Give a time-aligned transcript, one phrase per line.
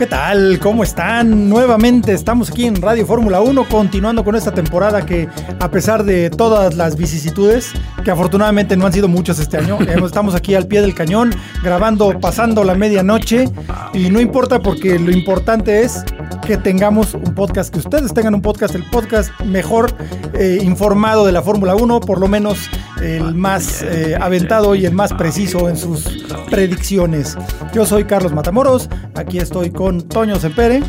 [0.00, 0.58] ¿Qué tal?
[0.60, 1.50] ¿Cómo están?
[1.50, 5.28] Nuevamente estamos aquí en Radio Fórmula 1 continuando con esta temporada que
[5.60, 7.72] a pesar de todas las vicisitudes,
[8.02, 12.18] que afortunadamente no han sido muchas este año, estamos aquí al pie del cañón grabando
[12.18, 13.50] pasando la medianoche
[13.92, 16.02] y no importa porque lo importante es
[16.46, 19.92] que tengamos un podcast, que ustedes tengan un podcast, el podcast mejor
[20.32, 24.92] eh, informado de la Fórmula 1, por lo menos el más eh, aventado y el
[24.92, 26.04] más preciso en sus
[26.50, 27.36] predicciones.
[27.72, 30.82] Yo soy Carlos Matamoros, aquí estoy con Toño Sempere.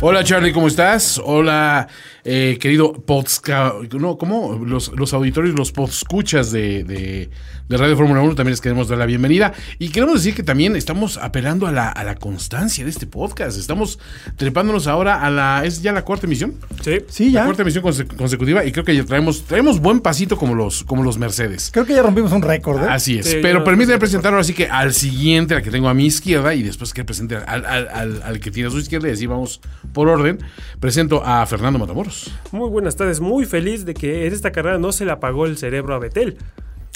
[0.00, 1.20] Hola Charlie, ¿cómo estás?
[1.22, 1.88] Hola,
[2.24, 4.60] eh, querido podska, no, ¿cómo?
[4.64, 7.30] Los, los auditorios, los podscuchas de, de,
[7.68, 9.52] de Radio Fórmula 1 también les queremos dar la bienvenida.
[9.78, 13.58] Y queremos decir que también estamos apelando a la, a la constancia de este podcast.
[13.58, 13.98] Estamos
[14.36, 15.62] trepándonos ahora a la.
[15.64, 16.54] ¿Es ya la cuarta emisión?
[16.82, 17.40] Sí, sí ya.
[17.40, 20.82] La cuarta emisión conse- consecutiva y creo que ya traemos, traemos buen pasito como los,
[20.84, 21.70] como los Mercedes.
[21.72, 22.82] Creo que ya rompimos un récord.
[22.82, 22.86] ¿eh?
[22.88, 23.26] Así es.
[23.26, 26.54] Sí, Pero permíteme presentar ahora sí que al siguiente, al que tengo a mi izquierda,
[26.54, 29.26] y después que presente al, al- al- al que tiene a su izquierda, y así
[29.26, 29.60] vamos
[29.92, 30.38] por orden.
[30.80, 32.30] Presento a Fernando Matamoros.
[32.52, 35.58] Muy buenas tardes, muy feliz de que en esta carrera no se le apagó el
[35.58, 36.38] cerebro a Betel.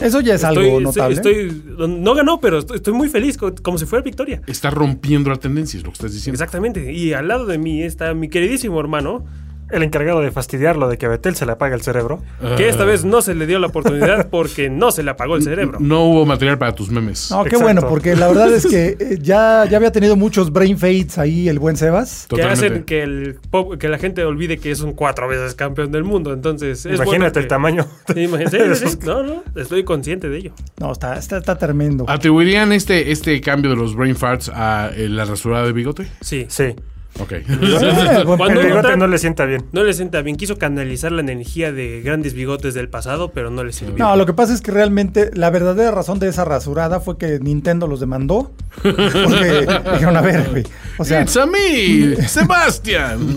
[0.05, 1.15] Eso ya es algo notable.
[1.17, 4.43] estoy- no ganó, pero estoy, estoy muy feliz, co- como si fuera victoria.
[4.47, 6.35] Está rompiendo la tendencia, es lo que estás diciendo.
[6.37, 6.93] Exactamente.
[6.93, 9.25] Y al lado de mí está mi queridísimo hermano,
[9.73, 12.21] el encargado de fastidiarlo de que a Betel se le apaga el cerebro.
[12.57, 15.43] Que esta vez no se le dio la oportunidad porque no se le apagó el
[15.43, 15.79] cerebro.
[15.81, 17.31] No hubo material para tus memes.
[17.31, 17.65] No, qué Exacto.
[17.65, 21.49] bueno, porque la verdad es que eh, ya, ya había tenido muchos brain fades ahí
[21.49, 22.27] el buen Sebas.
[22.29, 25.91] Que hacen que, el, pop- que la gente olvide que es un cuatro veces campeón
[25.93, 26.33] del mundo.
[26.33, 27.87] Entonces, es Imagínate bueno que- el tamaño.
[28.17, 28.75] Imagínate.
[28.77, 28.99] Sí.
[29.05, 30.53] No, no, estoy consciente de ello.
[30.79, 32.05] No, está, está, está tremendo.
[32.09, 36.07] ¿Atribuirían este, este cambio de los brain farts a eh, la rasurada de bigote?
[36.21, 36.47] Sí.
[36.49, 36.75] Sí.
[37.21, 37.33] Ok.
[37.43, 39.65] Eh, El bigote no le sienta bien.
[39.73, 40.37] No le sienta bien.
[40.37, 43.97] Quiso canalizar la energía de grandes bigotes del pasado, pero no le sirvió.
[43.99, 47.39] No, lo que pasa es que realmente la verdadera razón de esa rasurada fue que
[47.41, 48.51] Nintendo los demandó.
[48.83, 50.65] Porque dijeron, a ver, güey.
[50.99, 53.37] O sea, It's a me, Sebastian.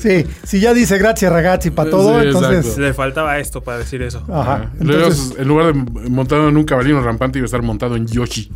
[0.00, 2.58] sí, si ya dice gracias ragazzi para todo, Sí, entonces.
[2.58, 2.80] exacto.
[2.82, 4.24] Le faltaba esto para decir eso.
[4.32, 4.70] Ajá.
[4.80, 8.06] Luego, Entonces, en lugar de montado en un caballino rampante, iba a estar montado en
[8.06, 8.50] Yoshi.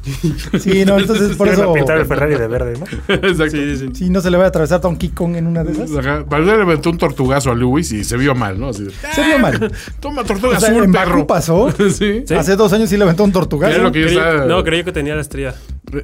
[0.59, 1.72] sí, no, entonces por eso.
[1.72, 3.15] pintar el Ferrari de verde, ¿no?
[3.15, 3.50] Exacto.
[3.50, 3.89] Sí, sí.
[3.94, 5.90] Sí, no se le va a atravesar Donkey Kong en una de esas.
[5.96, 6.24] Ajá.
[6.28, 8.68] Valdez le aventó un tortugazo a Lewis y se vio mal, ¿no?
[8.68, 9.72] Así de, Se vio mal.
[10.00, 11.14] Toma tortuga O sea, azul, en perro.
[11.16, 11.70] Bakú pasó.
[11.90, 12.22] sí.
[12.26, 12.34] Sí.
[12.34, 13.74] Hace dos años sí le aventó un tortugazo.
[13.74, 15.54] Era lo que yo Creí- estaba, no, creí que tenía la estrella.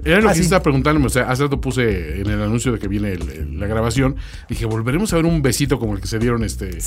[0.04, 0.44] era lo Ah, que sí.
[0.44, 1.06] estaba preguntándome.
[1.06, 4.16] O sea, hace rato puse en el anuncio de que viene el- el- la grabación.
[4.48, 6.78] Dije, volveremos a ver un besito como el que se dieron este eh,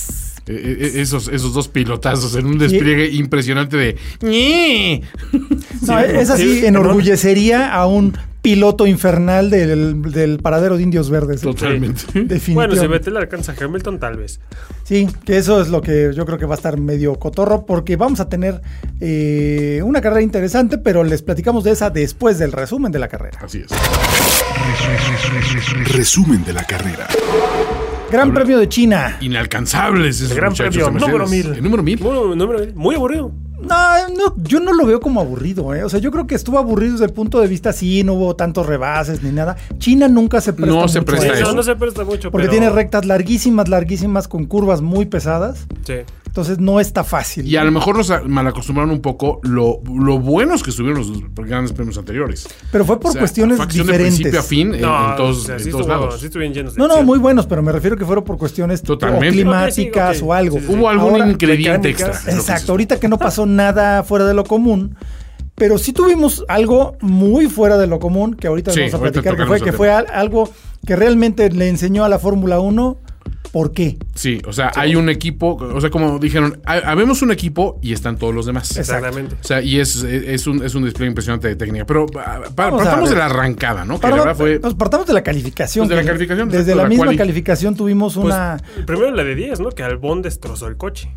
[0.47, 3.95] eh, esos, esos dos pilotazos en un despliegue impresionante de.
[5.87, 11.41] No, esa sí sí, enorgullecería a un piloto infernal del, del paradero de Indios Verdes.
[11.41, 12.01] Totalmente.
[12.13, 12.53] Definitivamente.
[12.53, 14.39] Bueno, si Betel alcanza a Hamilton, tal vez.
[14.83, 17.95] Sí, que eso es lo que yo creo que va a estar medio cotorro, porque
[17.97, 18.61] vamos a tener
[18.99, 23.39] eh, una carrera interesante, pero les platicamos de esa después del resumen de la carrera.
[23.43, 23.67] Así es.
[25.93, 27.07] Resumen de la carrera.
[28.11, 29.17] Gran Premio de China.
[29.21, 31.45] Inalcanzables esos El Gran Premio número mil.
[31.53, 31.99] El número mil.
[32.01, 33.31] Muy, número- muy aburrido.
[33.61, 35.83] No, no, yo no lo veo como aburrido, ¿eh?
[35.83, 38.35] O sea, yo creo que estuvo aburrido desde el punto de vista, sí, no hubo
[38.35, 39.55] tantos rebases ni nada.
[39.77, 41.45] China nunca se presta No se mucho presta a eso.
[41.47, 42.31] no, no se presta mucho.
[42.31, 45.67] Porque pero- tiene rectas larguísimas, larguísimas, con curvas muy pesadas.
[45.85, 45.93] Sí.
[46.31, 47.45] Entonces no está fácil.
[47.45, 51.73] Y a lo mejor nos malacostumbraron un poco lo, lo buenos que estuvieron los grandes
[51.73, 52.47] premios anteriores.
[52.71, 53.87] Pero fue por O sea, cuestiones diferentes.
[53.87, 56.19] de principio a fin en, No, en todos, o sea, en sí todos estuvo- lados.
[56.21, 57.05] sí estuvieron llenos de No, no, acción.
[57.05, 59.27] muy buenos, pero me refiero que fueron por cuestiones Totalmente.
[59.27, 60.55] o climáticas o algo.
[60.57, 60.79] Sí, sí, sí.
[60.79, 62.13] Hubo algún Ahora- ingrediente extra.
[62.31, 64.95] Exacto, ahorita que no pasó nada fuera de lo común,
[65.55, 69.35] pero sí tuvimos algo muy fuera de lo común que ahorita Sí, vamos a platicar,
[69.35, 70.49] que fue, que fue al- algo
[70.87, 72.97] que realmente le enseñó a la Fórmula 1
[73.51, 73.97] por qué.
[74.15, 77.93] Sí, o sea, hay un equipo, o sea, como dijeron, ha- habemos un equipo y
[77.93, 78.77] están todos los demás.
[78.77, 79.35] Exactamente.
[79.41, 81.85] O sea, y es, es, un, es un despliegue impresionante de técnica.
[81.85, 83.99] Pero partamos de la arrancada, ¿no?
[83.99, 84.59] Que la verdad fue.
[84.59, 85.87] nos partamos de la calificación.
[85.87, 87.17] Pues de la calificación, Desde la, la misma quali.
[87.17, 88.57] calificación tuvimos Pues, una...
[88.85, 89.69] primero la de 10, ¿no?
[89.69, 91.11] Que Albon destrozó el coche.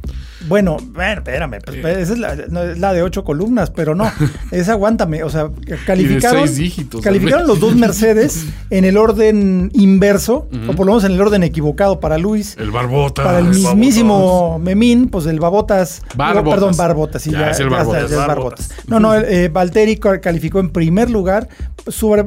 [0.49, 4.11] Bueno, bueno, espérame, pues, esa es la, no, es la de ocho columnas, pero no,
[4.51, 5.49] esa aguántame, o sea,
[5.87, 10.93] calificaron, seis dígitos, calificaron al los dos Mercedes en el orden inverso, o por lo
[10.93, 12.57] menos en el orden equivocado para Luis.
[12.59, 13.25] El Barbotas.
[13.25, 16.03] Para el mismísimo Memín, pues el Babotas.
[16.17, 16.51] Barbotas.
[16.55, 17.23] perdón, Barbotas.
[17.23, 18.11] Sí, Ya, ya, es el ya está, Barbotas.
[18.11, 18.69] ya es Barbotas.
[18.69, 18.89] Barbotas.
[18.89, 21.49] No, no, eh, Valtteri ca- calificó en primer lugar,
[21.87, 22.25] sobre-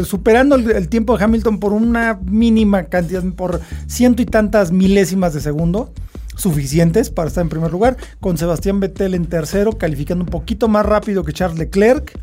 [0.00, 4.70] eh, superando el, el tiempo de Hamilton por una mínima cantidad, por ciento y tantas
[4.70, 5.90] milésimas de segundo.
[6.36, 10.86] Suficientes para estar en primer lugar, con Sebastián Vettel en tercero, calificando un poquito más
[10.86, 12.16] rápido que Charles Leclerc.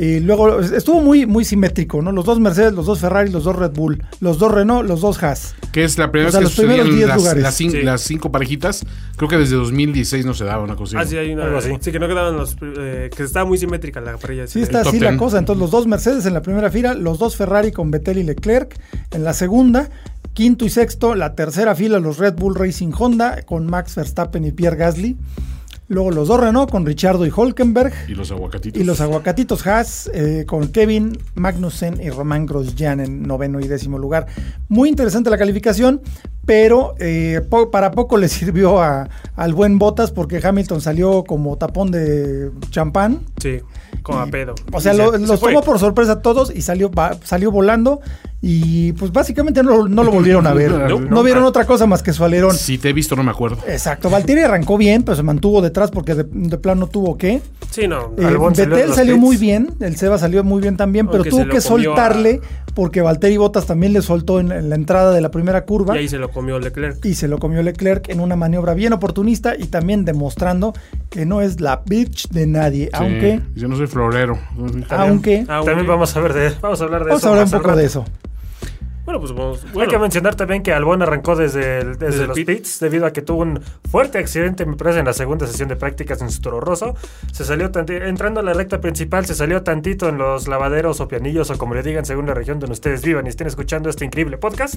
[0.00, 2.12] Y luego estuvo muy, muy simétrico, ¿no?
[2.12, 5.20] Los dos Mercedes, los dos Ferrari, los dos Red Bull, los dos Renault, los dos
[5.24, 5.56] Haas.
[5.72, 7.42] Que es la primera O sea, vez los que primeros sucedían 10 las, lugares.
[7.42, 7.82] las cin- Sí.
[7.82, 8.86] las cinco parejitas.
[9.16, 11.10] Creo que desde 2016 no se daba una cosa Ah, así.
[11.10, 11.46] sí, hay una.
[11.46, 11.70] Algo así.
[11.80, 12.56] Sí, que no quedaban los.
[12.78, 14.46] eh, que estaba muy simétrica la parrilla.
[14.46, 15.18] Sí, está así la 10.
[15.18, 15.38] cosa.
[15.40, 18.78] Entonces, los dos Mercedes en la primera fila, los dos Ferrari con Vettel y Leclerc
[19.10, 19.90] en la segunda,
[20.32, 24.52] quinto y sexto, la tercera fila, los Red Bull Racing Honda con Max Verstappen y
[24.52, 25.16] Pierre Gasly.
[25.88, 27.92] Luego los dos Renault con Richardo y Holkenberg.
[28.08, 28.80] Y los aguacatitos.
[28.80, 33.98] Y los aguacatitos Haas eh, con Kevin Magnussen y Román Grosjean en noveno y décimo
[33.98, 34.26] lugar.
[34.68, 36.02] Muy interesante la calificación,
[36.44, 41.56] pero eh, po- para poco le sirvió a- al buen Botas porque Hamilton salió como
[41.56, 43.20] tapón de champán.
[43.40, 43.60] Sí,
[44.02, 44.54] como a pedo.
[44.72, 45.52] O sea, lo- se- los fue.
[45.52, 48.00] tomó por sorpresa a todos y salió, va- salió volando.
[48.40, 50.68] Y pues básicamente no, no lo volvieron a ver.
[50.88, 52.54] No, no, vieron otra cosa más que su alerón.
[52.54, 53.58] Si te he visto, no me acuerdo.
[53.66, 54.08] Exacto.
[54.08, 57.42] Valtteri arrancó bien, pero se mantuvo detrás porque de, de plano tuvo que.
[57.70, 58.14] Sí, no.
[58.16, 61.60] Eh, Albon salió muy bien, el Seba salió muy bien también, pero Aunque tuvo que
[61.60, 62.40] soltarle
[62.78, 65.98] porque Valtteri Bottas también le soltó en, en la entrada de la primera curva Y
[65.98, 67.04] ahí se lo comió Leclerc.
[67.04, 70.74] y se lo comió Leclerc en una maniobra bien oportunista y también demostrando
[71.10, 72.90] que no es la bitch de nadie, Sí.
[72.92, 74.38] aunque, Yo no soy florero.
[74.90, 77.28] aunque, Ah, También vamos a ver de, vamos a hablar de vamos eso.
[77.28, 78.04] a hablar un poco de eso.
[79.08, 79.64] Bueno, pues vamos.
[79.64, 82.46] Hay Bueno, que mencionar también que Albon arrancó desde, el- desde Desde los pit.
[82.46, 83.58] pits debido a que tuvo un
[83.90, 86.94] fuerte accidente, me parece, en la segunda sesión de prácticas en su Toro Rosso.
[87.32, 91.08] Se salió tanti- entrando a la recta principal, se salió tantito en los lavaderos o
[91.08, 94.04] pianillos o como le digan según la región donde ustedes vivan y estén escuchando este
[94.04, 94.74] increíble podcast.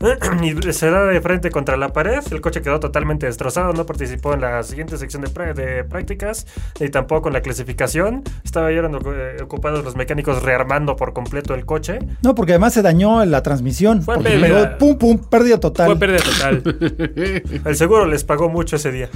[0.42, 2.20] y se da de frente contra la pared.
[2.30, 6.46] El coche quedó totalmente destrozado, no participó en la siguiente sección de, de prácticas
[6.78, 8.24] ni tampoco en la clasificación.
[8.44, 11.98] Estaba ya eh, ocupados los mecánicos rearmando por completo el coche.
[12.20, 13.69] No, porque además se dañó la transmisión.
[14.02, 14.78] Fue porque pérdida.
[14.78, 15.86] pum pum, pérdida total.
[15.86, 16.62] fue pérdida total.
[17.64, 19.08] El seguro les pagó mucho ese día.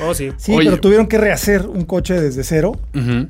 [0.00, 0.30] Oh, sí.
[0.36, 0.64] Sí, Oye.
[0.70, 2.72] pero tuvieron que rehacer un coche desde cero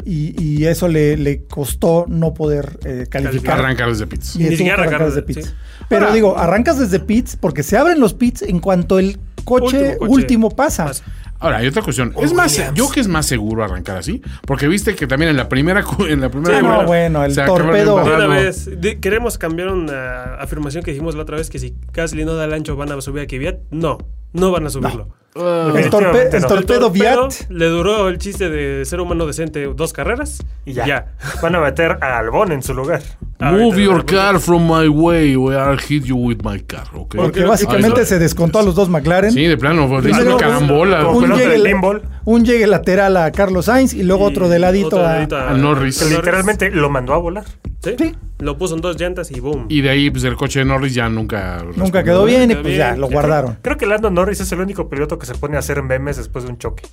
[0.05, 3.59] y, y eso le, le costó no poder eh, calificar.
[3.59, 4.37] Arrancar desde pits.
[4.37, 5.47] Y Ni siquiera arrancar desde pits.
[5.47, 5.51] sí.
[5.89, 9.97] Pero Ahora- digo, arrancas desde pits porque se abren los pits en cuanto el coche
[10.01, 10.85] Último último, coche pasa.
[10.87, 11.05] pasa.
[11.43, 12.15] Ahora, hay otra cuestión.
[12.21, 12.79] Es más, Williams.
[12.79, 14.23] yo que es más seguro arrancar así.
[14.47, 17.35] Porque viste que también en la primera en la primera Sí, no, curva bueno, el
[17.35, 17.97] torpedo.
[17.97, 22.35] Una vez, queremos cambiar una afirmación que dijimos la otra vez que si Gasly no
[22.35, 23.57] da el ancho van a subir a Kvyat.
[23.71, 23.99] No,
[24.33, 25.09] no van a subirlo.
[25.35, 27.49] Ah, El, torpe- torpedo El Viat.
[27.49, 31.15] le duró el chiste de ser humano decente dos carreras Y ya.
[31.43, 33.01] Van a meter a Albon en su lugar.
[33.41, 37.15] Move Ahorita- your car from my way or I'll hit you with my car, ¿ok?
[37.17, 38.15] Porque básicamente está.
[38.17, 39.33] se descontó a los dos McLaren.
[39.33, 41.09] Sí, de plano, fue una carambola.
[41.09, 42.03] Un, llegue, pinball.
[42.27, 45.13] un llegue lateral a Carlos Sainz y luego Y otro de ladito otro a.
[45.15, 45.99] ladito a Norris.
[46.03, 47.45] Que literalmente lo mandó a volar.
[47.83, 47.95] ¿Sí?
[47.99, 48.15] Sí.
[48.39, 49.67] Lo puso en dos llantas y boom.
[49.69, 51.65] Y de ahí, pues el coche de Norris ya nunca.
[51.77, 52.79] Nunca quedó bien y pues bien.
[52.79, 53.59] ya lo guardaron.
[53.63, 56.45] Creo que Lando Norris es el único piloto que se pone a hacer memes después
[56.45, 56.85] de un choque.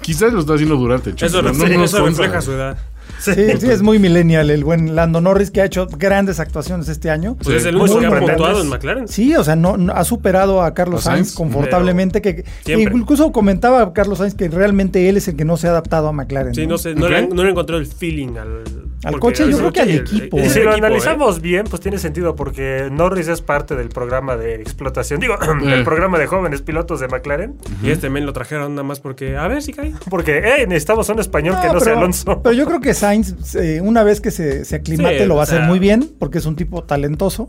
[0.00, 2.78] Quizás lo está haciendo durante el choque, Eso, no nos eso refleja su edad.
[3.24, 7.10] Sí, sí, es muy millennial el buen Lando Norris que ha hecho grandes actuaciones este
[7.10, 7.36] año.
[7.42, 9.08] Pues es el muy único que ha puntuado en McLaren.
[9.08, 11.28] Sí, o sea, no, no- ha superado a Carlos ¿A Sainz?
[11.28, 12.20] Sainz confortablemente.
[12.22, 15.70] Que, que incluso comentaba Carlos Sainz que realmente él es el que no se ha
[15.70, 16.54] adaptado a McLaren.
[16.54, 16.72] Sí, ¿no?
[16.74, 17.32] no, sé, no, le, Ok.
[17.34, 18.58] no le encontró el feeling al,
[19.04, 20.36] Al porque coche, a yo creo que al equipo.
[20.38, 20.74] Y el si lo ¿eh?
[20.76, 25.80] analizamos bien, pues tiene sentido porque Norris es parte del programa de explotación, digo, del
[25.80, 25.84] Eh.
[25.84, 27.54] programa de jóvenes pilotos de McLaren.
[27.82, 29.92] Y este men lo trajeron nada más porque, a ver si cae.
[30.10, 32.40] Porque, eh, necesitamos un español que No, sea Alonso.
[32.42, 33.13] pero yo creo que Sainz,
[33.54, 36.10] eh, una vez que se, se aclimate, Sí, lo va a sea- hacer muy bien,
[36.18, 37.48] porque es un tipo talentoso.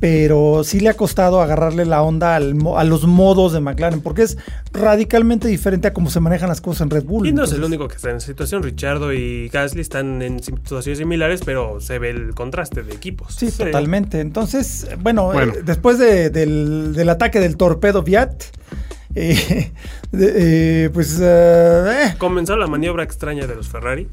[0.00, 4.22] Pero sí le ha costado agarrarle la onda al a los modos de McLaren, porque
[4.22, 4.36] es
[4.72, 7.26] radicalmente diferente a cómo se manejan las cosas en Red Bull.
[7.26, 8.62] Y no es el único que está en esa situación.
[8.62, 13.34] Richardo y Gasly están en situaciones similares, pero se ve el contraste de equipos.
[13.34, 14.20] Sí, totalmente.
[14.20, 15.54] Entonces, bueno, Bueno.
[15.54, 18.42] eh, después de- del, del ataque del torpedo Viat,
[19.14, 19.70] eh,
[20.12, 24.08] de- eh, pues eh, Comenzó la maniobra extraña de los Ferrari.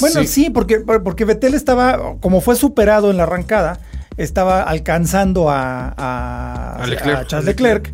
[0.00, 0.50] Bueno, sí, Sí.
[0.50, 3.78] porque, porque Vettel estaba, como fue superado en la arrancada,
[4.16, 7.18] estaba alcanzando a, a, A Leclerc.
[7.20, 7.92] a Charles Leclerc.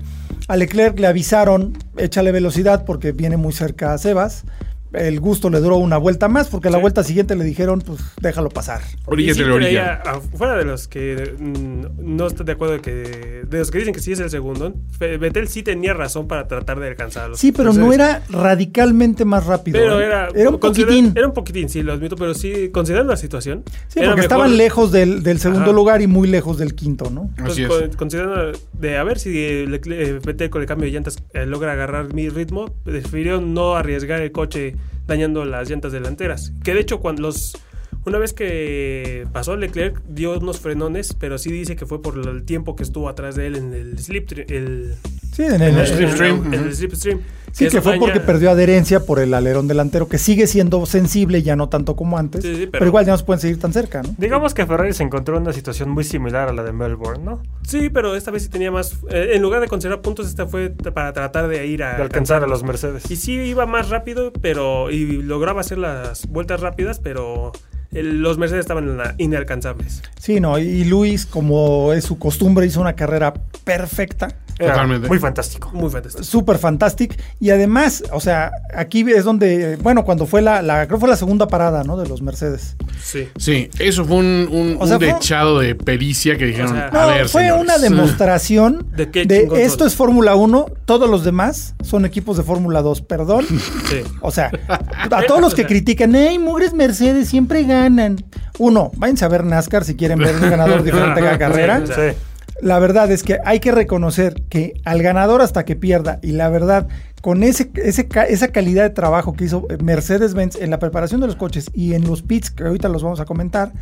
[0.48, 4.44] A Leclerc le avisaron, échale velocidad porque viene muy cerca a Sebas.
[4.92, 8.48] El gusto le duró una vuelta más, porque la vuelta siguiente le dijeron, pues déjalo
[8.48, 8.80] pasar.
[9.06, 10.02] Orilla sí de la orilla.
[10.02, 13.70] traía, ah, fuera de los que mm, no estoy de acuerdo de que de los
[13.70, 17.24] que dicen que sí es el segundo, Vettel sí tenía razón para tratar de alcanzar
[17.24, 19.78] a los Sí, pero no era radicalmente más rápido.
[19.78, 20.06] pero ¿eh?
[20.06, 21.12] era era un poquitín.
[21.14, 23.62] Era un poquitín, sí, lo admito, pero sí considerando la situación.
[23.88, 25.72] Sí, porque mejor- estaban lejos del, del segundo Ajá.
[25.72, 27.30] lugar y muy lejos del quinto, ¿no?
[27.44, 27.88] Así Entonces, es.
[27.88, 31.18] con- considerando de a ver si eh, Leclerc- eh, Vettel con el cambio de llantas
[31.34, 34.74] eh, logra agarrar mi ritmo, prefirió no arriesgar el coche
[35.08, 36.52] dañando las llantas delanteras.
[36.62, 37.56] Que de hecho, cuando los.
[38.04, 42.44] Una vez que pasó Leclerc, dio unos frenones, pero sí dice que fue por el
[42.44, 44.30] tiempo que estuvo atrás de él en el slip.
[44.48, 44.94] El,
[45.38, 46.46] Sí, en el, slipstream.
[46.46, 46.72] en el ujú.
[46.74, 47.20] slipstream.
[47.52, 51.54] sí, que fue porque perdió adherencia por el alerón delantero, que sigue siendo sensible, ya
[51.54, 53.72] no tanto como antes, Sí, sí, pero, pero- igual ya no se pueden seguir tan
[53.72, 54.12] cerca, ¿no?
[54.18, 57.40] Digamos que Ferrari se encontró en una situación muy similar a la de Melbourne, ¿no?
[57.62, 58.94] Sí, pero esta vez sí tenía más.
[59.10, 61.96] eh, en lugar de considerar puntos, esta fue para tratar de ir a.
[61.96, 62.64] De alcanzar a los.
[62.64, 63.08] Mercedes.
[63.08, 64.90] Y sí iba más rápido, pero.
[64.90, 67.52] Y lograba hacer las vueltas rápidas, pero.
[67.92, 70.02] el- los Mercedes estaban inalcanzables.
[70.20, 73.32] Sí, no, y Luis, como es su costumbre, hizo una carrera
[73.64, 74.28] perfecta,
[74.58, 75.08] Totalmente.
[75.08, 75.70] Muy fantástico.
[75.72, 76.24] Muy fantástico.
[76.24, 80.98] súper fantástica, y además, o sea, aquí es donde, bueno, cuando fue la, la, creo
[80.98, 81.96] que fue la segunda parada, ¿no?
[81.96, 82.76] De los Mercedes.
[83.02, 83.28] Sí.
[83.38, 86.74] Sí, eso fue un, un, O sea, un fue- dechado de pericia que dijeron, O
[86.74, 87.62] sea, a No, ver, fue señores".
[87.62, 87.78] una
[88.18, 92.42] demostración ¿De de, qué chingón esto es Fórmula 1, todos los demás son equipos de
[92.42, 93.46] Fórmula 2, perdón.
[93.88, 94.02] Sí.
[94.20, 98.24] O sea, a todos los que critican, ¡Ey, mugres Mercedes siempre ganan!
[98.58, 101.80] Uno, váyanse a ver NASCAR si quieren ver un ganador diferente cada carrera.
[101.86, 102.16] Sí, Sí.
[102.60, 106.48] La verdad es que hay que reconocer que al ganador hasta que pierda, y la
[106.48, 106.88] verdad,
[107.22, 111.70] con ese, esa calidad de trabajo que hizo Mercedes-Benz en la preparación de los coches
[111.72, 113.72] y en los pits, que ahorita los vamos a comentar,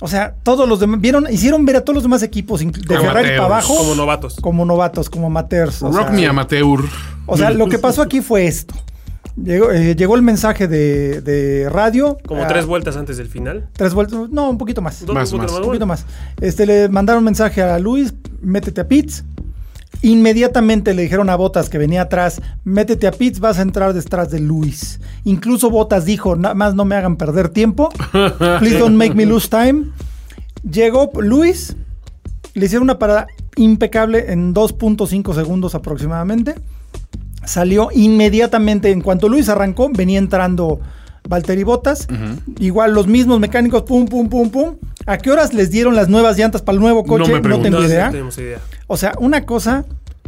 [0.00, 3.00] o sea, todos los demás, vieron, hicieron ver a todos los demás equipos, de Como
[3.00, 3.36] Ferrari amateurs.
[3.36, 4.36] para abajo, Como novatos.
[4.40, 5.82] como novatos, como amateurs.
[5.82, 6.80] o Rock sea, me amateur.
[7.26, 8.74] o sea, lo que pasó aquí fue esto.
[9.42, 12.16] Llegó, eh, llegó el mensaje de, de radio.
[12.26, 13.68] Como ah, tres vueltas antes del final.
[13.72, 14.30] Tres vueltas.
[14.30, 15.04] No, un poquito más.
[15.04, 15.60] Dos Más, vueltas más.
[15.60, 16.06] Un poquito más.
[16.40, 19.24] Este, le mandaron mensaje a Luis, métete a pits.
[20.02, 24.30] Inmediatamente le dijeron a Botas que venía atrás, métete a pits, vas a entrar detrás
[24.30, 25.00] de Luis.
[25.24, 27.90] Incluso Botas dijo, nada más no me hagan perder tiempo.
[28.58, 29.90] Please don't make me lose time.
[30.62, 31.76] Llegó Luis,
[32.54, 33.26] le hicieron una parada
[33.56, 36.54] impecable en 2.5 segundos aproximadamente.
[37.46, 40.80] Salió inmediatamente, en cuanto Luis arrancó, venía entrando
[41.28, 42.06] Valtteri Botas.
[42.58, 44.76] Igual los mismos mecánicos, pum, pum, pum, pum.
[45.06, 47.30] ¿A qué horas les dieron las nuevas llantas para el nuevo No coche?
[47.32, 47.68] me No, pregunto.
[47.70, 48.06] tengo idea.
[48.06, 48.58] no tenemos idea.
[48.88, 49.84] O sea, una cosa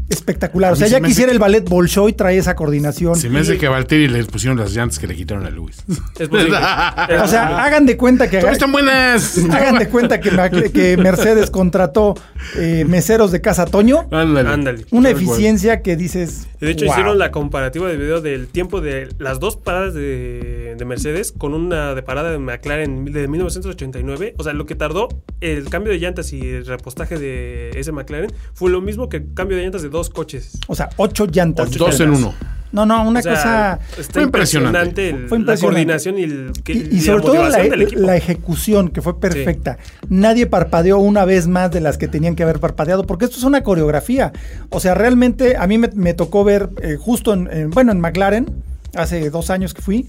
[0.09, 0.73] espectacular.
[0.73, 3.17] O sea, se ya quisiera que- el ballet Bolshoi trae esa coordinación.
[3.17, 5.85] Se me hace que a Valtteri le pusieron las llantas que le quitaron a Luis.
[6.19, 6.57] Es posible.
[7.23, 9.39] O sea, hagan de cuenta que Todas están buenas.
[9.51, 12.15] hagan de cuenta que, Ma- que Mercedes contrató
[12.57, 14.07] eh, meseros de casa Toño.
[14.11, 14.49] Ándale.
[14.49, 14.87] Ándale.
[14.91, 15.23] Una cual.
[15.23, 16.47] eficiencia que dices.
[16.61, 16.95] De hecho "Wow".
[16.95, 21.55] hicieron la comparativa de video del tiempo de las dos paradas de, de Mercedes con
[21.55, 24.35] una de parada de McLaren de 1989.
[24.39, 25.09] O sea, lo que tardó
[25.41, 29.35] el cambio de llantas y el repostaje de ese McLaren fue lo mismo que el
[29.35, 30.53] cambio de llantas de dos coches.
[30.67, 31.71] O sea, ocho llantas.
[31.73, 32.35] Dos en uno.
[32.71, 33.79] No, no, una O sea, cosa.
[33.99, 35.11] está fue impresionante.
[35.11, 35.61] Fue la impresionante.
[35.63, 38.01] coordinación y, el, que- Y, y y sobre todo la, del equipo.
[38.03, 39.79] la ejecución, que fue perfecta.
[40.11, 43.45] Nadie parpadeó una vez más de las que tenían que haber parpadeado, porque esto es
[43.45, 44.33] una coreografía.
[44.69, 48.01] O sea, realmente a mí me, me tocó ver, eh, justo en, en- bueno, en
[48.01, 48.47] McLaren,
[48.95, 50.07] hace dos años que fui,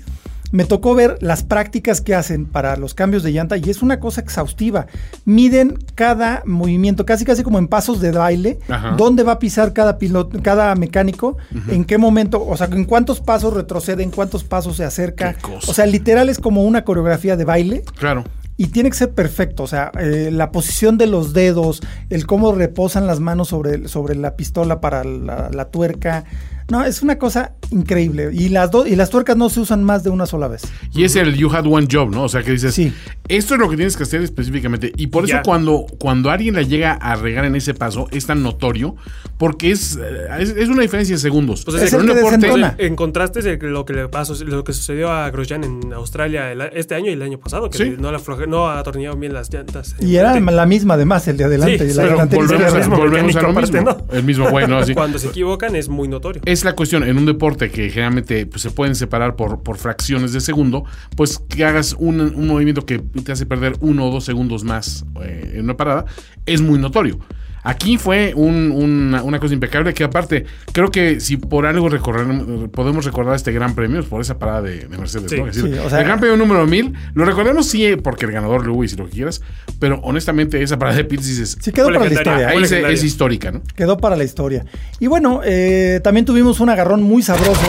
[0.52, 4.00] me tocó ver las prácticas que hacen para los cambios de llanta y es una
[4.00, 4.88] cosa exhaustiva.
[5.26, 8.96] Miden cada movimiento, casi casi como en pasos de baile, Ajá.
[8.98, 11.38] dónde va a pisar cada piloto, cada mecánico,
[11.68, 15.36] en qué momento, o sea, en cuántos pasos retrocede, en cuántos pasos se acerca.
[15.68, 18.24] O sea, literal es como una coreografía de baile Claro.
[18.58, 19.64] y tiene que ser perfecto.
[19.64, 24.16] O sea, eh, la posición de los dedos, el cómo reposan las manos sobre, sobre
[24.16, 26.26] la pistola para la, la tuerca.
[26.70, 28.30] No, es una cosa increíble.
[28.34, 30.64] Y las, y las tuercas no se usan más de una sola vez.
[30.94, 32.24] Y es el you had one job, ¿no?
[32.24, 32.94] O sea, que dices, Sí.
[33.28, 34.92] esto es lo que tienes que hacer específicamente.
[34.98, 35.42] Y por eso Ya.
[35.44, 38.96] cuando, cuando alguien la llega a regar en ese paso, es tan notorio,
[39.38, 41.64] porque es, eh, es, es una diferencia de segundos.
[41.64, 42.86] Pues Es es el en que deporte-.
[42.86, 46.62] En contraste es lo que le pasó, lo que sucedió a Grosjean en Australia el-
[46.74, 47.96] este año y el año pasado, que Sí.
[47.98, 49.96] no, la afloje- no atornillaron bien las llantas.
[50.00, 52.96] Y era la misma además, el de adelante Sí, y la pero delantera volvemos, izquierda.
[52.96, 53.82] a, volvemos a lo mismo.
[53.82, 53.98] ¿no?
[54.18, 54.78] El mismo güey, ¿no?
[54.80, 54.94] Así.
[54.94, 56.42] Cuando se equivocan es muy notorio.
[56.46, 60.42] Es la cuestión, en un deporte que generalmente pues, se pueden separar por, fracciones de
[60.42, 60.86] segundo,
[61.16, 65.06] pues que hagas un, un movimiento que te hace perder uno o dos segundos más
[65.24, 66.06] eh, en una parada,
[66.46, 67.20] es muy notorio.
[67.64, 72.70] Aquí fue un- una, una cosa impecable que aparte, creo que si por algo recordar-
[72.72, 75.30] podemos recordar este gran premio es por esa parada de, de Mercedes.
[75.30, 75.48] Sí, ¿no?
[75.48, 78.32] Es decir, sí, o sea- el gran premio número 1000, lo recordamos sí porque el
[78.32, 79.42] ganador Lewis y lo que quieras,
[79.80, 82.48] pero honestamente esa parada de Pitts dices, Sí, quedó para la historia.
[82.50, 83.62] ahí se- es histórica, ¿no?
[83.76, 84.66] Quedó para la historia.
[85.00, 87.62] Y bueno, eh, también tuvimos un agarrón muy sabroso.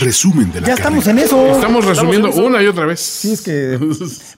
[0.00, 1.52] Resumen de la Ya estamos en eso.
[1.52, 3.00] Estamos resumiendo una y otra vez.
[3.00, 3.78] Sí, es que.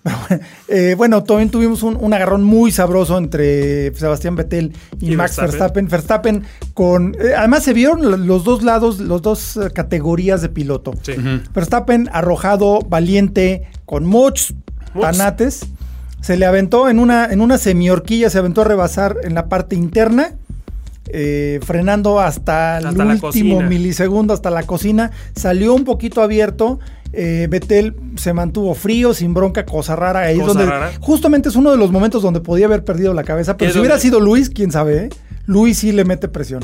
[0.70, 3.57] Eh, bueno, también tuvimos un, un agarrón muy sabroso entre
[3.94, 5.88] Sebastián Vettel y, Y Max Verstappen.
[5.88, 5.88] Verstappen.
[5.88, 6.42] Verstappen
[6.74, 7.14] con.
[7.20, 10.92] eh, además, se vieron lo- los dos lados, los dos eh, categorías de piloto.
[11.02, 11.12] Sí.
[11.54, 14.54] Verstappen arrojado, valiente, con muchos
[14.94, 15.16] Muchos.
[15.18, 15.66] tanates.
[16.20, 19.76] Se le aventó en una, en una semiorquilla, se aventó a rebasar en la parte
[19.76, 20.32] interna.
[21.12, 25.10] Eh, frenando hasta, Hasta el último milisegundo, hasta la cocina.
[25.34, 26.78] Salió un poquito abierto.
[27.12, 30.20] eh, Vettel se mantuvo frío, sin bronca, cosa rara.
[30.20, 30.90] Ahí es donde, rara.
[31.00, 33.56] justamente es uno de los momentos donde podía haber perdido la cabeza.
[33.56, 35.08] Pero si hubiera sido Luis, quién sabe, ¿eh?
[35.46, 36.62] Luis sí le mete presión.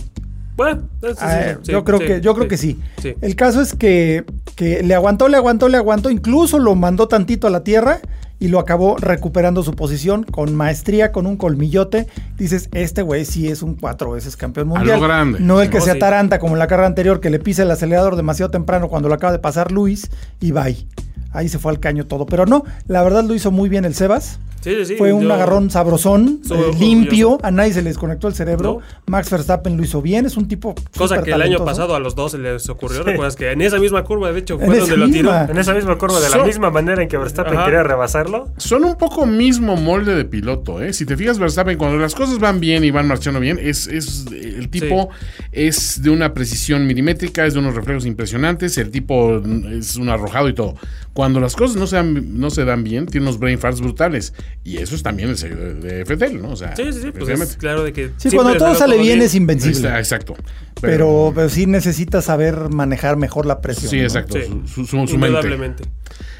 [0.56, 2.80] Bueno, eso sí, Ah, sí, yo creo sí, que yo creo que sí.
[3.02, 3.14] Sí.
[3.20, 7.46] El caso es que, que le aguantó, le aguantó, le aguantó, incluso lo mandó tantito
[7.46, 8.00] a la tierra
[8.38, 12.06] y lo acabó recuperando su posición con maestría, con un colmillote.
[12.36, 15.00] Dices, este güey sí es un cuatro veces campeón A mundial.
[15.00, 15.38] lo grande.
[15.40, 15.96] No el que se sí.
[15.96, 19.14] ataranta como en la carrera anterior, que le pisa el acelerador demasiado temprano cuando lo
[19.14, 20.86] acaba de pasar Luis y bye.
[21.32, 22.26] Ahí se fue al caño todo.
[22.26, 24.38] Pero no, la verdad lo hizo muy bien el Sebas.
[24.64, 28.28] Sí, sí, sí, Fue un yo- agarrón sabrosón, eh, limpio, a nadie se le desconectó
[28.28, 28.80] el cerebro.
[28.80, 28.86] No.
[29.12, 30.74] Max Verstappen lo hizo bien, es un tipo.
[30.96, 33.02] Cosa que el año pasado a los dos se les ocurrió.
[33.02, 35.30] ¿Recuerdas que en esa misma curva, de hecho, En fue esa donde lo tiró?
[35.30, 35.44] misma.
[35.50, 37.66] En esa misma curva, de la So- misma manera en que Verstappen Ajá.
[37.66, 38.48] quería rebasarlo.
[38.56, 40.94] Son un poco mismo molde de piloto, ¿eh?
[40.94, 44.24] Si te fijas, Verstappen, cuando las cosas van bien y van marchando bien, es, es
[44.32, 45.10] el tipo
[45.52, 50.48] es de una precisión milimétrica, es de unos reflejos impresionantes, el tipo es un arrojado
[50.48, 50.74] y todo.
[51.12, 54.32] Cuando las cosas no se dan, no se dan bien, tiene unos brain farts brutales.
[54.62, 56.50] Y eso es también el sello de, FTL, ¿no?
[56.50, 58.10] O sea, Sí, sí, sí, pues es claro de que.
[58.16, 59.76] Sí, cuando todo sale bien, es invencible.
[59.76, 60.34] está, exacto.
[60.80, 63.90] pero, pero sí necesitas saber manejar mejor la presión.
[63.90, 64.02] Sí, ¿no?
[64.04, 64.38] exacto.
[64.38, 64.62] Sí.
[64.66, 65.84] Su, su- su- su mente.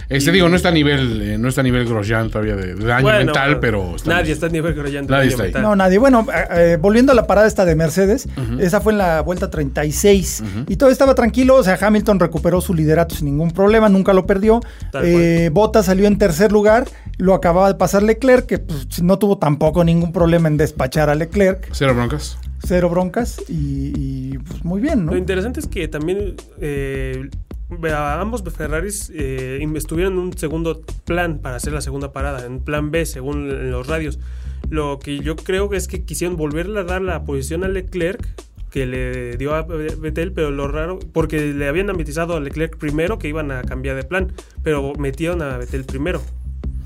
[0.08, 2.84] Este digo, no está a nivel, eh, no está a nivel Grosjean todavía de, de
[2.84, 5.48] daño Bueno, mental, pero está Nadie está a nivel Grosjean de Nadie daño está ahí.
[5.48, 5.62] mental.
[5.62, 5.98] No, nadie.
[5.98, 8.28] Bueno, eh, eh, volviendo a la parada esta de Mercedes,
[8.60, 11.56] esa fue en la vuelta 36 y todo estaba tranquilo.
[11.56, 14.60] O sea, Hamilton recuperó su liderato sin ningún problema, nunca lo perdió.
[15.02, 19.38] Eh, Bottas salió en tercer lugar, lo acababa de pasar Leclerc, que pues, no tuvo
[19.38, 21.68] tampoco ningún problema en despachar a Leclerc.
[21.72, 22.36] Cero broncas.
[22.66, 25.12] Cero broncas y, y, pues muy bien, ¿no?
[25.12, 27.28] Lo interesante es que también eh,
[27.92, 32.44] a ambos Ferraris eh, in- estuvieron en un segundo plan para hacer la segunda parada,
[32.46, 34.18] en plan B, según los radios.
[34.70, 38.26] Lo que yo creo es que quisieron volverle a dar la posición a Leclerc
[38.70, 43.18] que le dio a Vettel, pero lo raro, porque le habían ametizado a Leclerc primero
[43.18, 44.32] que iban a cambiar de plan,
[44.64, 46.20] pero metieron a Vettel primero.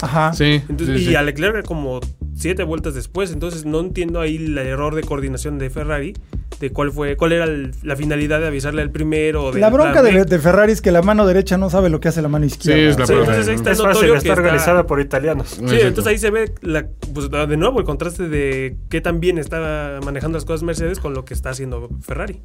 [0.03, 0.33] Ajá.
[0.35, 0.63] Sí.
[0.69, 1.15] Entonces, sí, y sí.
[1.15, 2.01] a Leclerc como
[2.35, 3.33] siete vueltas después.
[3.33, 6.15] Entonces no entiendo ahí el error de coordinación de Ferrari,
[6.61, 9.53] de cuál fue, cuál era el- la finalidad de avisarle al primero.
[9.53, 12.29] La bronca de, Ferrari es que la mano derecha no sabe lo que hace la
[12.29, 12.81] mano izquierda.
[12.91, 15.49] es la Sí, entonces está Es fácil, está está- organizada por italianos.
[15.49, 15.87] Sí, Exacto.
[15.87, 20.01] entonces ahí se ve la, pues, de nuevo el contraste de qué tan bien está
[20.05, 22.41] manejando las cosas Mercedes con lo que está haciendo Ferrari.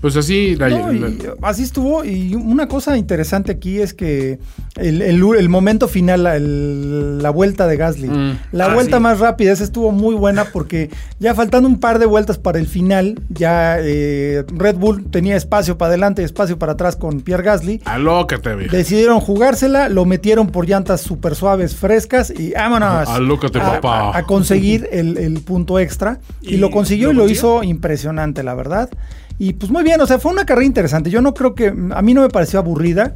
[0.00, 1.08] Pues así, la, No, y la-
[1.42, 2.04] así estuvo.
[2.04, 4.38] Y una cosa interesante aquí es que
[4.76, 8.38] el, el- el momento final, la, el- la vuelta de Gasly, Mm.
[8.52, 9.02] la Ah, vuelta sí.
[9.02, 12.66] más rápida, esa estuvo muy buena porque ya faltando un par de vueltas para el
[12.66, 17.42] final, ya eh, Red Bull tenía espacio para adelante y espacio para atrás con Pierre
[17.42, 17.80] Gasly.
[17.86, 18.76] alócate, vieja.
[18.76, 23.08] Decidieron jugársela, lo metieron por llantas súper suaves, frescas y vámonos.
[23.08, 24.10] Alócate, a, papá.
[24.10, 26.20] a- a conseguir el, el punto extra.
[26.42, 27.62] Y, ¿Y lo consiguió lo y lo consiguió?
[27.62, 28.90] hizo impresionante, la verdad.
[29.38, 31.10] Y pues muy bien, o sea, fue una carrera interesante.
[31.10, 33.14] Yo no creo que, a mí no me pareció aburrida.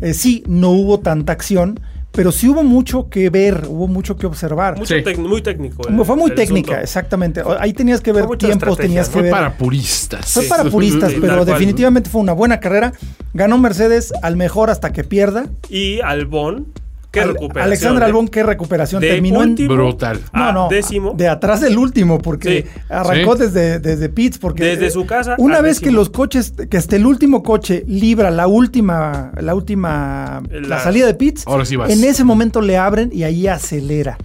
[0.00, 1.80] Eh, sí, no hubo tanta acción,
[2.12, 4.76] pero sí hubo mucho que ver, hubo mucho que observar.
[4.78, 5.00] Mucho Sí.
[5.02, 5.86] tec- muy técnico.
[5.88, 6.84] El- fue muy técnica, asunto.
[6.84, 7.42] exactamente.
[7.58, 9.30] Ahí tenías que ver Fue tiempos, tenías que Fue ver.
[9.30, 10.32] para puristas.
[10.32, 12.92] Fue para puristas, Sí, pero definitivamente fue una buena carrera.
[13.32, 15.46] Ganó Mercedes al mejor hasta que pierda.
[15.68, 16.68] Y Albón,
[17.14, 17.66] qué Al- recuperación.
[17.66, 18.06] Alexander ¿eh?
[18.06, 19.00] Albón, qué recuperación.
[19.00, 19.50] De Terminó en.
[19.50, 20.20] último Brutal.
[20.32, 20.68] a No, no.
[20.68, 21.14] décimo.
[21.16, 22.80] De atrás del último, porque Sí.
[22.90, 23.42] arrancó Sí.
[23.44, 24.38] desde, desde pits.
[24.38, 27.84] Porque Desde eh, su casa Una vez que los coches, que hasta el último coche
[27.86, 31.90] libra la última, la última, la, La- salida de pits, Ahora sí vas.
[31.90, 34.18] en ese momento le abren y ahí acelera.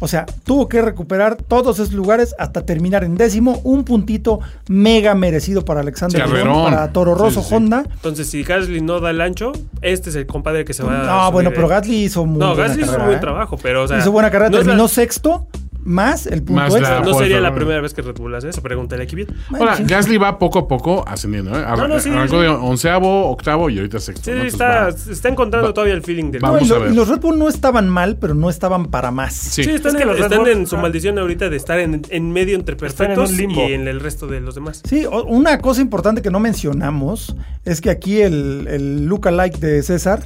[0.00, 3.60] O sea, tuvo que recuperar todos esos lugares hasta terminar en décimo.
[3.64, 6.64] Un puntito mega merecido para Alexander Sí, Albon, carrerón.
[6.72, 7.54] para Toro Rosso sí, sí.
[7.54, 7.84] Honda.
[7.92, 11.24] Entonces, si Gasly no da el ancho, este es el compadre que se va a.
[11.26, 11.68] No, bueno, pero.
[11.68, 13.20] Gasly hizo muy No, buena Gasly hizo un buen ¿eh?
[13.20, 13.98] trabajo, pero o sea.
[13.98, 15.46] hizo buena carrera, no la- terminó sexto.
[15.84, 17.00] Más el punto Más la- extra.
[17.00, 19.28] No sería la primera vez que Red Bull hace eso, pregúntale aquí bien.
[19.58, 19.76] Ahora.
[19.80, 21.50] Gasly va poco a poco ascendiendo.
[21.58, 21.62] ¿eh?
[21.64, 22.42] Arran- No, no, sí, Arrancó sí.
[22.42, 24.30] de onceavo, octavo y ahorita sexto.
[24.30, 26.92] Sí, está, va- está encontrando va- todavía el feeling del No, Vamos a ver.
[26.94, 29.32] los Red Bull no estaban mal, pero no estaban para más.
[29.34, 29.64] Sí.
[29.64, 30.82] Sí, están, Es que en, están Bull- en su ah.
[30.82, 33.66] maldición ahorita de estar en, en medio entre en perfectos limbo.
[33.68, 34.82] y en el resto de los demás.
[34.88, 40.22] Sí, una cosa importante que no mencionamos es que aquí el, el lookalike de César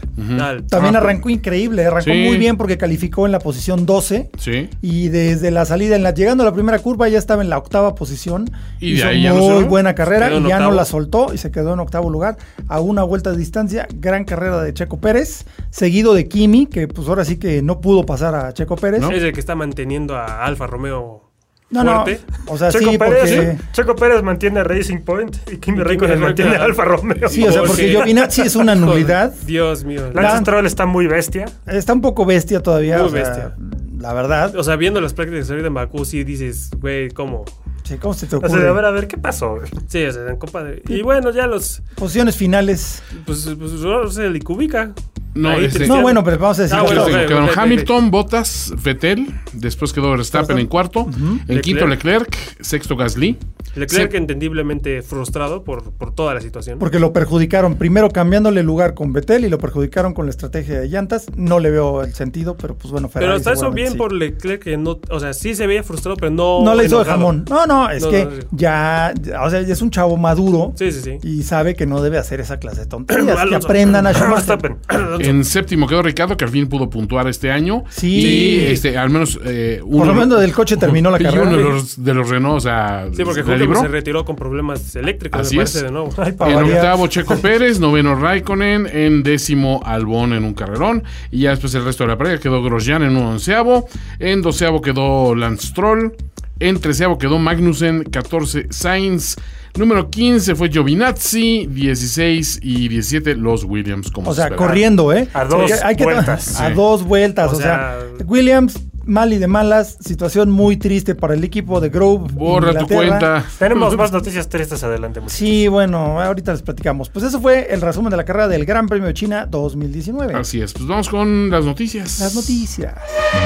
[0.69, 2.25] también Ah, arrancó increíble, arrancó Sí.
[2.27, 4.69] muy bien porque calificó en la posición 12 Sí.
[4.81, 7.59] y desde la salida, en la, llegando a la primera curva ya estaba en la
[7.59, 8.51] octava posición.
[8.81, 11.39] Y de hizo ahí ya no muy buena carrera y ya no la soltó y
[11.39, 12.37] se quedó en octavo lugar
[12.69, 13.89] a una vuelta de distancia.
[13.95, 18.07] Gran carrera de Checo Pérez, seguido de Kimi, que pues ahora sí que no pudo
[18.07, 19.01] pasar a Checo Pérez.
[19.01, 19.11] ¿No?
[19.11, 21.32] Es el que está manteniendo a Alfa Romeo
[21.73, 22.05] No, no,
[22.47, 23.59] o sea, Checo, sí, Pérez, porque...
[23.73, 26.71] Checo Pérez mantiene Racing Point y Kimi Raikkonen mantiene Raikkonen.
[26.71, 27.29] Alfa Romeo.
[27.29, 29.33] Sí, o sea, porque Giovinazzi es una nulidad.
[29.47, 30.03] Dios mío.
[30.13, 31.47] Lance La- Stroll está muy bestia.
[31.67, 32.99] Está un poco bestia todavía.
[32.99, 33.55] Muy o sea, bestia.
[33.99, 34.55] La verdad.
[34.57, 37.45] O sea, viendo las prácticas ahorita en Bakú, sí dices, güey, ¿cómo?
[37.85, 38.69] Sí, ¿Cómo se te O sea, ocurre?
[38.69, 39.59] a ver, a ver, ¿qué pasó?
[39.89, 40.83] Sí, o sea, en Copa de...
[40.89, 41.83] Y bueno, ya los...
[41.97, 43.03] Posiciones finales.
[43.27, 44.93] Pues, pues Russell y Kubica.
[45.35, 45.87] No, este-.
[45.87, 46.77] No, bueno, pero vamos a decir.
[46.79, 47.49] Ah, bueno, Quedaron.
[47.57, 51.63] Hamilton, Bottas, Vettel, después quedó Verstappen en cuarto, en Leclerc.
[51.63, 53.39] quinto Leclerc, sexto Gasly.
[53.75, 56.79] Leclerc Se- entendiblemente frustrado por, por toda la situación.
[56.79, 60.89] Porque lo perjudicaron primero cambiándole lugar con Betel y lo perjudicaron con la estrategia de
[60.91, 61.27] llantas.
[61.37, 63.97] No le veo el sentido, pero pues bueno, Ferrari pero hasta eso bien sí.
[63.97, 65.01] por Leclerc que no...
[65.09, 66.63] O sea, sí se veía frustrado, pero no...
[66.63, 67.47] No le hizo de jamón.
[67.49, 70.93] No, no, es No, que no, ya, o sea, ya es un chavo maduro Sí,
[70.93, 71.19] sí, sí.
[71.27, 73.39] y sabe que no debe hacer esa clase de tonterías.
[73.49, 74.77] que aprendan a Schumacher.
[75.29, 77.85] En séptimo quedó Ricardo, que al fin pudo puntuar este año.
[77.91, 78.21] Sí.
[78.21, 79.99] Y este, al menos eh, uno.
[79.99, 81.43] Por lo menos del coche terminó la y carrera.
[81.43, 83.81] uno de los, de los Renault, o sea, Sí, porque libró.
[83.81, 85.71] se retiró con problemas eléctricos, Así me es.
[85.73, 86.11] parece, de nuevo.
[86.19, 86.65] Ay, En variar.
[86.65, 91.03] octavo Checo Pérez, noveno Raikkonen, en décimo Albón en un carrerón.
[91.31, 93.89] Y ya después el resto de la pareja quedó Grosjean en un onceavo.
[94.19, 96.15] En doceavo quedó Lance Stroll.
[96.61, 98.05] En treceavo quedó Magnussen.
[98.05, 99.37] 14 Sainz.
[99.77, 101.67] Número 15 fue Giovinazzi.
[101.67, 104.11] 16 y 17 los Williams.
[104.11, 105.29] Como O se sea, corriendo, ¿eh?
[105.33, 106.61] A dos Porque hay que- vueltas.
[106.61, 107.51] A dos vueltas.
[107.53, 109.97] O O, sea, sea, Williams, mal y de malas.
[110.01, 112.31] Situación muy triste para el equipo de Grove.
[112.35, 113.45] Borra tu cuenta.
[113.59, 115.21] Tenemos más noticias tristes adelante.
[115.21, 115.39] muchachos.
[115.39, 117.09] Sí, bueno, ahorita les platicamos.
[117.09, 120.35] Pues eso fue el resumen de la carrera del Gran Premio de China 2019.
[120.35, 120.75] Así es.
[120.75, 122.21] Pues vamos con las noticias.
[122.21, 122.93] Las noticias.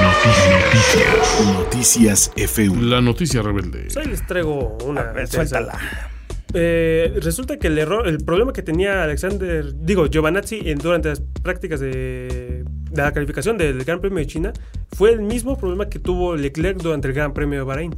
[0.03, 1.57] Noticias.
[1.57, 2.81] Noticias F1.
[2.81, 3.83] La noticia rebelde.
[3.85, 5.01] Pues ahí les traigo una.
[5.01, 5.79] A ver, suéltala.
[6.53, 11.21] Eh, resulta que el error, el problema que tenía Alexander, digo, Giovanazzi en, durante las
[11.43, 14.53] prácticas de, de la calificación del Gran Premio de China
[14.93, 17.95] fue el mismo problema que tuvo Leclerc durante el Gran Premio de Bahrein.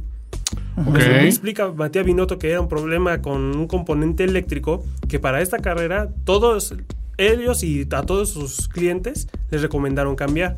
[0.76, 0.98] Ok.
[0.98, 5.58] Según explica Matías Binotto que era un problema con un componente eléctrico que para esta
[5.58, 6.74] carrera todos
[7.18, 10.56] ellos y a todos sus clientes les recomendaron cambiar.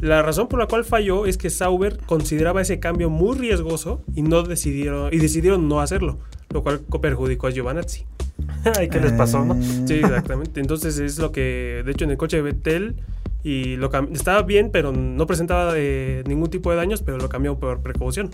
[0.00, 4.22] La razón por la cual falló es que Sauber consideraba ese cambio muy riesgoso y
[4.22, 6.18] no decidieron y decidieron no hacerlo,
[6.52, 8.06] lo cual perjudicó a Giovanazzi.
[8.78, 9.60] Ay, ¿qué les pasó, no?
[9.62, 10.60] Sí, exactamente.
[10.60, 12.96] Entonces es lo que, de hecho, en el coche de Vettel
[13.44, 17.58] y lo estaba bien, pero no presentaba eh, ningún tipo de daños, pero lo cambió
[17.58, 18.30] por precaución.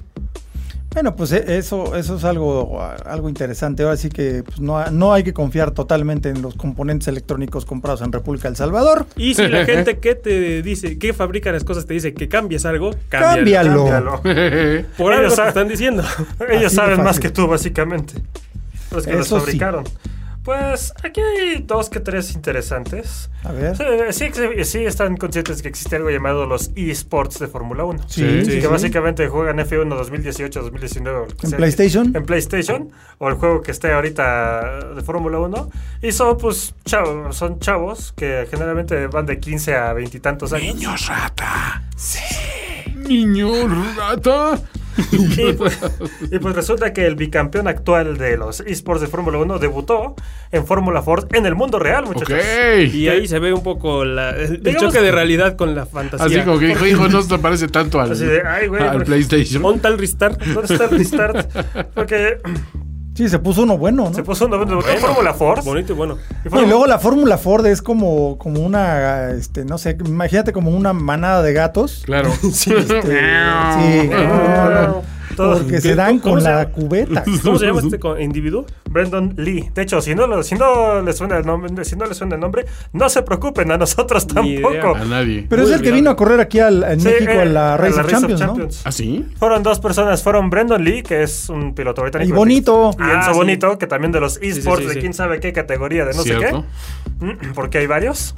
[0.95, 3.83] Bueno, pues eh, eso, eso es algo, algo interesante.
[3.83, 8.01] Ahora sí que pues, no, no hay que confiar totalmente en los componentes electrónicos comprados
[8.01, 9.07] en República del Salvador.
[9.17, 12.65] Y si la gente que te dice, que fabrica las cosas, te dice que cambies
[12.65, 13.85] algo, cámbialo.
[13.85, 14.23] Cámbialo.
[14.23, 14.89] Cámbialo.
[14.97, 16.03] Por Ellos están diciendo.
[16.49, 18.15] Ellos Así saben más que tú, básicamente.
[18.91, 19.59] Los que los sí.
[20.49, 23.29] Pues aquí hay dos que tres interesantes.
[23.45, 23.77] A ver.
[24.15, 28.09] Sí, sí, sí están conscientes que existe algo llamado los eSports de Fórmula 1.
[28.09, 31.19] Sí, Sí, sí, que básicamente juegan F1 2018, 2019.
[31.19, 31.59] o lo que ¿En sea.
[31.59, 32.17] PlayStation?
[32.17, 35.71] En PlayStation, o el juego que esté ahorita de Fórmula 1.
[36.01, 40.55] Y son, pues, chavos, son chavos que generalmente van de 15 a 20 y tantos
[40.55, 40.77] años.
[40.77, 41.83] Niño rata.
[41.95, 42.21] Sí.
[42.97, 43.51] Niño
[43.99, 44.59] rata.
[45.13, 45.79] Y pues,
[46.31, 50.15] y pues resulta que el bicampeón actual de los esports de Fórmula 1 debutó
[50.51, 52.39] en Fórmula Ford en el mundo real, muchachos.
[52.93, 56.27] Y ahí se ve un poco la- el Digamos- choque de realidad con la fantasía.
[56.27, 59.05] Así como que dijo, hijo, no se parece tanto al, de, ay, güey, al pero-
[59.05, 59.65] PlayStation.
[59.65, 60.43] Un tal restart.
[60.43, 61.49] ¿Dónde está el restart?
[61.95, 62.39] Porque
[63.19, 64.15] Sí, se puso uno bueno, ¿no?
[64.15, 65.65] se puso un debutó en Fórmula Ford.
[65.65, 66.19] Bonito y bueno.
[66.45, 69.99] y No, fue- y luego la Fórmula Ford es como, como una, este, no sé,
[70.07, 72.03] imagínate como una manada de gatos.
[72.05, 72.31] Claro.
[72.53, 75.03] Sí, este, sí, no, no,
[75.39, 76.73] Todo- porque se dan ¿Cómo con se la llama?
[76.75, 77.25] cubeta.
[77.43, 78.67] ¿Cómo se llama este individuo?
[78.91, 79.71] Brandon Lee.
[79.75, 82.41] De hecho, si no, si no le suena el nombre, si no le suena el
[82.41, 84.95] nombre, no se preocupen, a nosotros tampoco.
[84.97, 85.47] A nadie.
[85.49, 87.77] Pero es el que vino a correr aquí al, en Sí, México eh, a la
[87.77, 88.57] Race a of Champions, ¿no?
[88.85, 89.25] ¿Ah, sí?
[89.39, 92.29] Fueron dos personas, fueron Brandon Lee, que es un piloto británico.
[92.33, 92.91] Y Bonito.
[92.99, 93.37] Y Ah, Enzo sí.
[93.39, 96.23] Bonito, que también de los sí, esports sí, de quién sabe qué categoría de no
[96.23, 96.47] Cierto.
[96.47, 96.65] sé
[97.21, 97.25] qué.
[97.25, 98.35] Mm, Porque hay varios.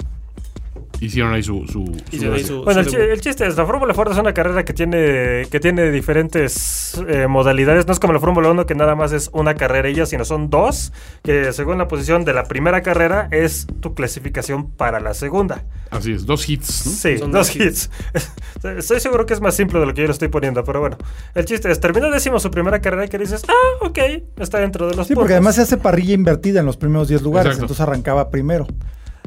[1.05, 1.65] Hicieron ahí su.
[1.67, 2.47] su, su Hicieron ahí gracia.
[2.47, 5.59] su- Bueno, el, el chiste es, la Fórmula Ford es una carrera que tiene, que
[5.59, 7.85] tiene diferentes eh, modalidades.
[7.87, 10.93] No es como la Fórmula 1 que nada más es una carrerilla, sino son dos,
[11.23, 15.63] que según la posición de la primera carrera es tu clasificación para la segunda.
[15.89, 16.85] Así es, dos hits.
[16.85, 16.91] ¿no?
[16.93, 17.89] Sí, Son dos dos hits.
[18.77, 20.97] Estoy seguro que es más simple de lo que yo lo estoy poniendo, pero bueno.
[21.35, 23.97] El chiste es, termina décimo su primera carrera y que dices, ah, ok,
[24.37, 25.31] está dentro de los Sí, porque puntos".
[25.35, 27.63] además se hace parrilla invertida en los primeros 10 lugares, Exacto.
[27.65, 28.67] entonces arrancaba primero.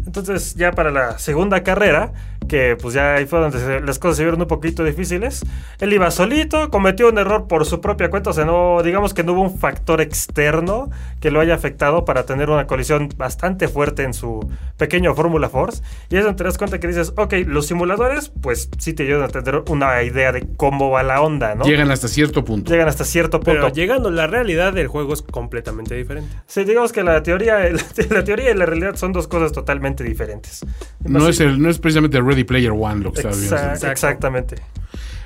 [0.07, 2.12] Entonces, ya para la segunda carrera,
[2.48, 5.44] que pues ya ahí fue donde se- las cosas se vieron un poquito difíciles,
[5.80, 9.24] él iba solito, cometió un error por su propia cuenta, o sea, no, digamos que
[9.24, 14.02] no hubo un factor externo que lo haya afectado para tener una colisión bastante fuerte
[14.02, 15.83] en su pequeño Fórmula Force.
[16.11, 19.22] Y es donde te das cuenta que dices, ok, los simuladores, pues sí te ayudan
[19.22, 21.64] a tener una idea de cómo va la onda, ¿no?
[21.64, 22.70] Llegan hasta cierto punto.
[22.70, 23.52] Llegan hasta cierto punto.
[23.61, 26.35] Pero llegando a la realidad del juego es completamente diferente.
[26.46, 27.59] Sí, digamos que la teoría,
[28.11, 30.61] la teoría y la realidad son dos cosas totalmente diferentes.
[31.05, 33.57] No es, el, no es precisamente Ready Player One lo que estaba viendo.
[33.57, 34.57] Exa- exactamente.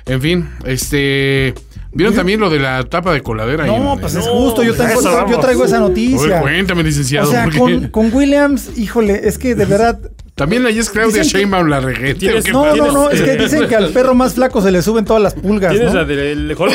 [0.05, 1.53] En fin, este.
[1.91, 3.63] ¿Vieron también lo de la tapa de coladera?
[3.63, 5.39] ahí No, en- pues es justo, yo, tengo- eso yo vamos.
[5.41, 6.41] traigo esa noticia.
[6.41, 7.29] cuéntame, O licenciado.
[7.31, 9.99] sea, porque con, con Williams, híjole, es que de verdad...
[10.35, 12.15] También la Yes Claudia Sheinbaum la regente.
[12.15, 14.71] Tienes- ¿o qué No, no, no, es que dicen que al perro más flaco se
[14.71, 15.99] le suben todas las pulgas, ¿Tienes ¿no?
[15.99, 16.73] la del Hulk?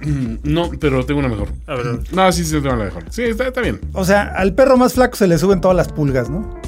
[0.44, 1.48] No, pero tengo una mejor.
[1.66, 3.04] A ver, No, sí, sí, tengo la mejor.
[3.10, 3.80] Sí, está, está bien.
[3.92, 6.58] O sea, al perro más flaco se le suben todas las pulgas, ¿no?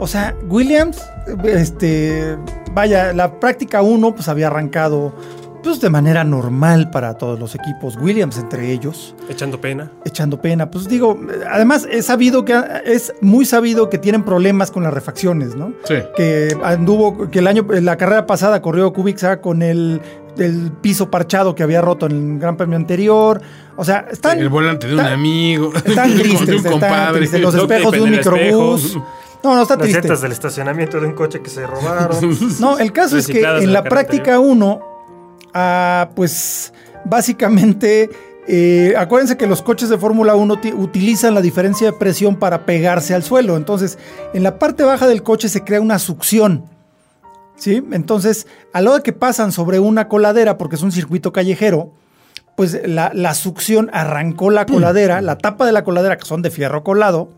[0.00, 0.98] O sea, Williams,
[1.44, 2.36] este,
[2.72, 5.14] vaya, la práctica 1 pues había arrancado
[5.62, 9.90] pues de manera normal para todos los equipos, Williams entre ellos, echando pena.
[10.06, 10.70] echando pena.
[10.70, 15.54] Pues digo, además es sabido que es muy sabido que tienen problemas con las refacciones,
[15.56, 15.74] ¿no?
[15.84, 15.96] Sí.
[16.16, 20.00] Que anduvo, que el año, la carrera pasada corrió Kubica con el,
[20.38, 23.40] el piso parchado que había roto en el Gran Premio anterior.
[23.76, 25.72] O sea, están El volante de un está- amigo.
[25.84, 27.18] están de tristes, un están compadre.
[27.18, 27.40] tristes.
[27.42, 28.96] Los espejos de un microbús.
[29.42, 30.00] No, no, está Las triste.
[30.02, 32.36] llantas del estacionamiento de un coche que se robaron.
[32.60, 34.80] No, el caso es que en la práctica 1,
[36.14, 36.72] pues
[37.04, 38.10] básicamente,
[38.46, 42.66] eh, acuérdense que los coches de Fórmula 1 ti- utilizan la diferencia de presión para
[42.66, 43.56] pegarse al suelo.
[43.56, 43.98] Entonces,
[44.34, 46.64] en la parte baja del coche se crea una succión.
[47.60, 47.82] ¿Sí?
[47.92, 51.92] Entonces, a hora que pasan sobre una coladera, porque es un circuito callejero,
[52.56, 56.50] pues la, la succión arrancó la coladera, la tapa de la coladera, que son de
[56.50, 57.28] fierro colado,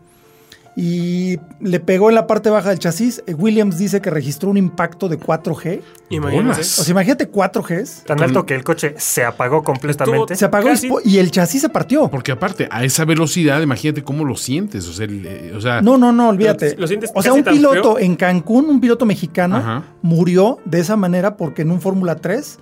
[0.75, 3.23] y le pegó en la parte baja del chasis.
[3.27, 5.81] Eh, Williams dice que registró un impacto de 4G.
[6.09, 6.61] Imagínate.
[6.61, 8.03] O sea, imagínate 4Gs.
[8.05, 10.35] Tan alto que el coche se apagó completamente.
[10.35, 12.07] Se apagó y Casi- po- y el chasis se partió.
[12.09, 14.87] Porque aparte, a esa velocidad, imagínate cómo lo sientes.
[14.87, 16.75] O sea, el, eh, o sea No, no, no, olvídate.
[16.77, 17.99] ¿Lo sientes o sea, un piloto feo?
[17.99, 19.83] en Cancún, un piloto mexicano, Ajá.
[20.01, 22.57] murió de esa manera porque en un Fórmula 3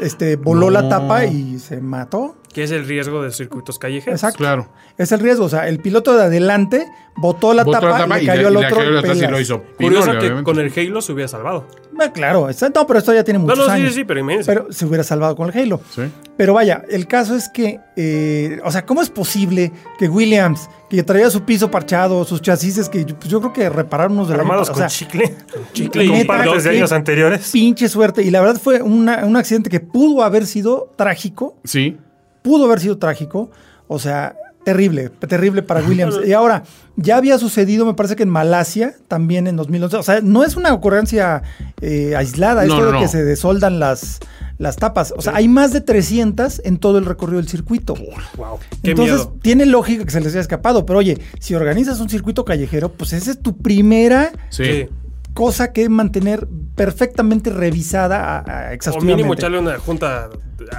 [0.00, 2.36] este, voló la tapa y se mató.
[2.54, 4.14] Que es el riesgo de circuitos callejeros.
[4.20, 4.38] Exacto.
[4.38, 4.68] claro.
[4.96, 5.44] Es el riesgo.
[5.44, 6.86] O sea, el piloto de adelante
[7.16, 8.76] botó la Botó tapa, y le cayó al y le otro.
[8.78, 9.30] cayó al atrás y pelas.
[9.32, 9.62] lo hizo.
[9.76, 10.42] Curioso que obviamente.
[10.44, 11.66] con el Halo se hubiera salvado.
[12.00, 13.88] Ah, claro, no, pero esto ya tiene No, muchos no, sí, años.
[13.90, 14.50] sí, sí, pero imagínense.
[14.52, 15.80] Pero se hubiera salvado con el Halo.
[15.94, 16.02] Sí.
[16.36, 21.04] Pero vaya, el caso es que, eh, o sea, ¿cómo es posible que Williams, que
[21.04, 24.40] traía su piso parchado, sus chasis, que yo- pues yo creo que repararon unos año
[24.40, 25.36] Armados pasado, con o sea, chicle.
[25.72, 26.16] chicle y con
[26.64, 27.50] de años anteriores.
[27.52, 28.22] pinche suerte.
[28.22, 31.96] Y la verdad fue una- un accidente que pudo haber sido trágico, Sí.
[32.44, 33.50] Pudo haber sido trágico,
[33.88, 36.20] o sea, terrible, terrible para Williams.
[36.26, 36.62] Y ahora,
[36.96, 40.54] ya había sucedido, me parece que en Malasia, también en 2011, o sea, no es
[40.56, 41.42] una ocurrencia
[41.80, 43.00] eh, aislada, No, esto no, de no.
[43.00, 44.20] que se desoldan las,
[44.58, 45.12] las tapas.
[45.16, 47.94] O sea, hay más de 300 en todo el recorrido del circuito.
[48.36, 48.58] wow.
[48.82, 49.36] Entonces, miedo.
[49.42, 53.12] tiene lógica que se les haya escapado, pero oye, si organizas un circuito callejero, pues
[53.14, 54.88] esa es tu primera Sí.
[55.34, 60.30] Cosa que mantener perfectamente revisada a, a O mínimo echarle una junta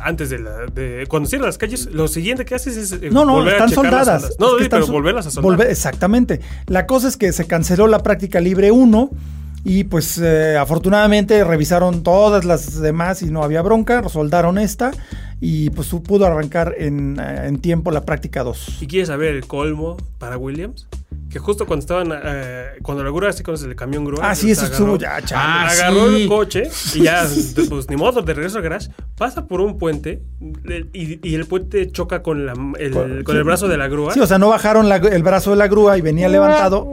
[0.03, 0.65] antes de la.
[0.73, 2.91] De, cuando cierran las calles, lo siguiente que haces es.
[2.93, 4.23] eh, No, no, volver a están las soldadas.
[4.23, 4.37] ondas.
[4.39, 5.51] No, Es que sí, están pero volverlas a soldar.
[5.59, 6.39] volver- exactamente.
[6.67, 9.09] La cosa es que se canceló la práctica libre 1
[9.65, 14.91] y pues eh, afortunadamente revisaron todas las demás y no había bronca, soldaron esta
[15.41, 18.77] y pues pudo arrancar en, eh, en tiempo la práctica 2.
[18.81, 20.87] ¿Y quieres saber el colmo para Williams?
[21.35, 22.13] Que justo cuando estaban.
[22.23, 24.21] eh, cuando la grúa, así conoces el camión grúa.
[24.23, 25.43] Ah, sí, eso agarró- estuvo ya, chale.
[25.45, 26.21] Ah, agarró sí.
[26.21, 27.27] el coche y ya,
[27.69, 30.21] pues ni modo, de regreso al garage, pasa por un puente
[30.93, 34.13] y, y el puente choca con, la, el, Con- con el brazo de la grúa
[34.13, 36.87] Sí, o sea, no bajaron la- el brazo de la grúa y venía levantado.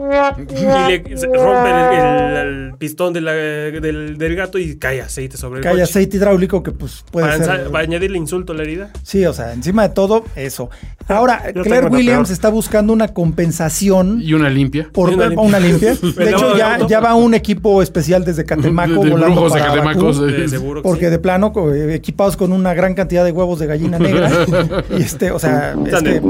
[0.51, 2.37] y le se rompe el, el-
[2.73, 5.85] el pistón de la- del, del gato y cae aceite sobre el Cae coche.
[5.85, 7.71] aceite hidráulico que pues puede Para, ser...
[7.71, 8.91] para añadirle insulto a la herida.
[9.05, 10.69] Sí, o sea, encima de todo, eso.
[11.07, 12.33] Ahora, Claire Williams peor.
[12.33, 14.89] está buscando una compensación Y una limpia.
[14.93, 15.93] por una una limpia.
[16.01, 16.25] limpia.
[16.25, 19.61] De hecho, ya, ya va un equipo especial desde Catemaco De- de volando brujos de
[19.61, 20.33] Catemaco, Bakú, sí.
[20.33, 21.11] De seguro que porque sí.
[21.11, 24.31] de plano eh, equipados con una gran cantidad de huevos de gallina negra.
[24.99, 26.21] y este, o sea, es Están que, de-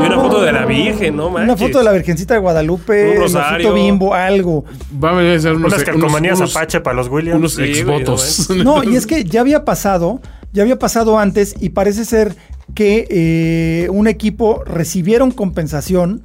[0.00, 1.66] Y una foto de la Virgen, no Una manches.
[1.66, 3.74] foto de la Virgencita de Guadalupe, Un rosario.
[3.74, 4.64] bimbo, algo.
[5.02, 7.38] Va a venir a ser unos, Unas calcomanías unos- Apache para los Williams.
[7.38, 8.48] unos Sí, exvotos.
[8.50, 10.20] No, y es que ya había pasado,
[10.52, 12.36] ya había pasado antes y parece ser
[12.78, 16.20] que eh, un equipo recibieron compensación.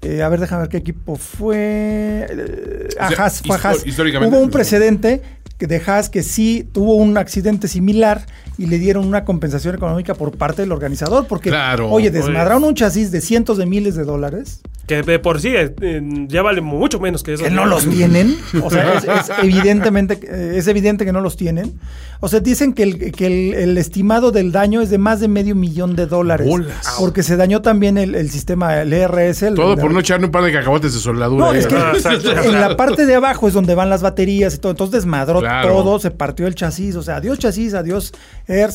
[0.00, 2.26] Eh, a ver, déjame ver qué equipo fue.
[2.30, 3.86] Eh, O sea, Haas, fue a histo- Haas.
[3.86, 4.34] históricamente.
[4.34, 5.20] Hubo un precedente
[5.58, 8.24] que de Haas que sí tuvo un accidente similar
[8.60, 11.26] y le dieron una compensación económica por parte del organizador.
[11.26, 11.88] Porque, Claro.
[11.90, 15.74] oye, desmadraron un chasis de cientos de miles de dólares Que de por sí eh,
[15.80, 17.44] eh, ya vale mucho menos que eso.
[17.44, 18.36] que no los tienen.
[18.62, 21.78] O sea, es, es evidentemente, eh, es evidente que no los tienen.
[22.22, 25.28] O sea, dicen que, el, que el, el estimado del daño es de más de
[25.28, 26.46] medio millón de dólares.
[26.46, 26.96] Bolas.
[26.98, 29.42] Porque se dañó también el, el sistema, el ERS.
[29.44, 31.46] el- Todo por no echarle un par de cacahuates de soldadura.
[31.46, 32.44] No, ahí, es que ¿verdad?
[32.44, 34.72] en la parte de abajo es donde van las baterías y todo.
[34.72, 35.68] Entonces desmadró Claro.
[35.68, 36.94] todo, se partió el chasis.
[36.96, 38.12] O sea, adiós chasis, adiós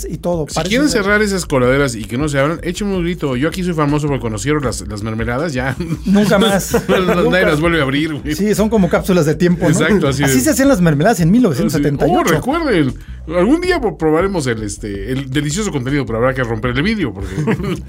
[0.10, 0.46] Y todo.
[0.48, 3.36] Si Parece quieren ser- cerrar esas coladeras y que no se abran, échenme un grito.
[3.36, 5.76] Yo aquí soy famoso porque conocieron las, las mermeladas, ya.
[6.06, 6.74] Nunca más.
[6.90, 8.36] Nadie las vuelve a abrir, güey.
[8.36, 9.72] Sí, son como cápsulas de tiempo, ¿no?
[9.72, 12.14] Exacto, así de- se hacían las mermeladas en 1978.
[12.16, 12.94] Oh, recuerden,
[13.36, 17.14] algún día pro- probaremos el este el delicioso contenido, pero habrá que romper el vídeo
[17.14, 17.34] porque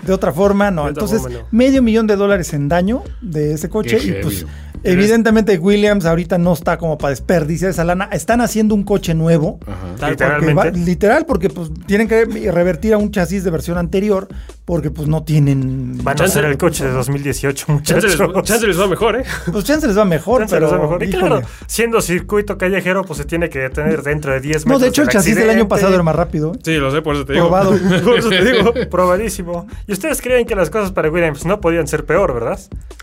[0.02, 0.88] De otra forma, no.
[0.88, 1.44] Entonces, forma, no.
[1.52, 3.98] medio millón de dólares en daño de ese coche.
[3.98, 4.44] Qué y pues.
[4.92, 8.08] Evidentemente, Williams ahorita no está como para desperdiciar esa lana.
[8.12, 9.58] Están haciendo un coche nuevo.
[9.66, 9.94] Ajá.
[10.40, 14.28] Porque va- literal, porque pues tienen que revertir a un chasis de versión anterior,
[14.66, 16.02] porque pues no tienen.
[16.02, 18.18] Van a hacer el coche de 2018, Chance muchachos.
[18.18, 19.24] les, chance les va mejor, ¿eh?
[19.52, 20.66] Pues chance les va mejor, Chance pero.
[20.66, 21.02] les va mejor.
[21.04, 24.72] Y claro, siendo circuito callejero, pues se tiene que detener dentro de 10 metros.
[24.72, 26.52] No, de hecho, el chasis del año pasado era más rápido.
[26.52, 26.58] ¿eh?
[26.64, 27.46] Sí, lo sé, por eso te digo.
[27.46, 27.70] Probado.
[28.04, 29.66] Por eso te digo, probadísimo.
[29.86, 32.58] ¿Y ustedes creen que las cosas para Williams no podían ser peor, verdad?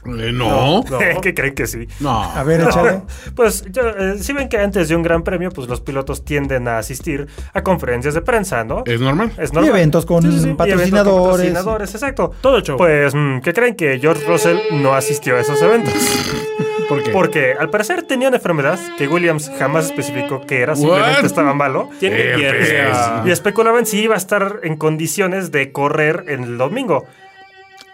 [0.05, 1.87] Eh, no, no, ¿Qué creen que sí?
[2.05, 3.03] A ver, échale.
[3.35, 6.67] Pues yo, eh, si ven que antes de un gran premio, pues los pilotos tienden
[6.67, 8.83] a asistir a conferencias de prensa, ¿no?
[8.85, 9.31] es normal.
[9.37, 11.52] Es Y eventos con Sí, sí, sí.
[11.53, 11.91] Patrocinadores.
[11.91, 12.31] patrocinadores, exacto.
[12.41, 12.77] Todo el show.
[12.77, 15.93] Pues, mm, ¿qué creen que George Russell no asistió a esos eventos?
[16.89, 17.11] ¿Por qué?
[17.11, 20.79] Porque al parecer tenía una enfermedad que Williams jamás especificó que era, What?
[20.79, 21.89] simplemente estaba malo.
[21.99, 23.23] Tiene Eh, diarrea.
[23.25, 27.05] Y especulaban si iba a estar en condiciones de correr en el domingo.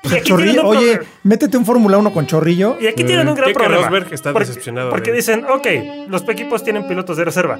[0.03, 1.03] Y aquí Chorrillo- oye, problema.
[1.23, 2.77] métete un Fórmula 1 con chorrillo.
[2.79, 3.83] Y aquí tienen un gran Keke problema.
[3.89, 5.15] Rosberg está porque, decepcionado Porque él.
[5.17, 5.67] dicen, ok,
[6.07, 7.59] los equipos tienen pilotos de reserva.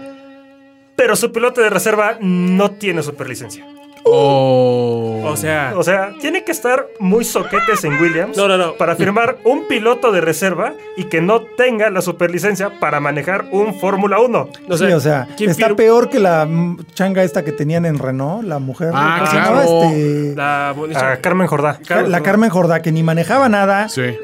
[0.96, 3.66] Pero su piloto de reserva no tiene superlicencia.
[4.04, 5.22] Oh.
[5.26, 8.74] O sea, O sea, tiene que estar muy soquetes en Williams No, no, no.
[8.74, 13.80] para firmar un piloto de reserva y que no tenga la superlicencia para manejar un
[13.80, 14.50] Fórmula 1.
[14.70, 16.48] o sí, o sea, ¿quién está peor que la
[16.94, 18.92] changa esta que tenían en Renault, la mujer.
[18.94, 19.92] Ah, ¿cómo se claro.
[19.92, 20.70] Este, La,
[21.12, 21.80] A Carmen Jordá.
[22.08, 23.90] la Carmen Jordá, que ni manejaba nada.
[23.90, 24.18] Sí.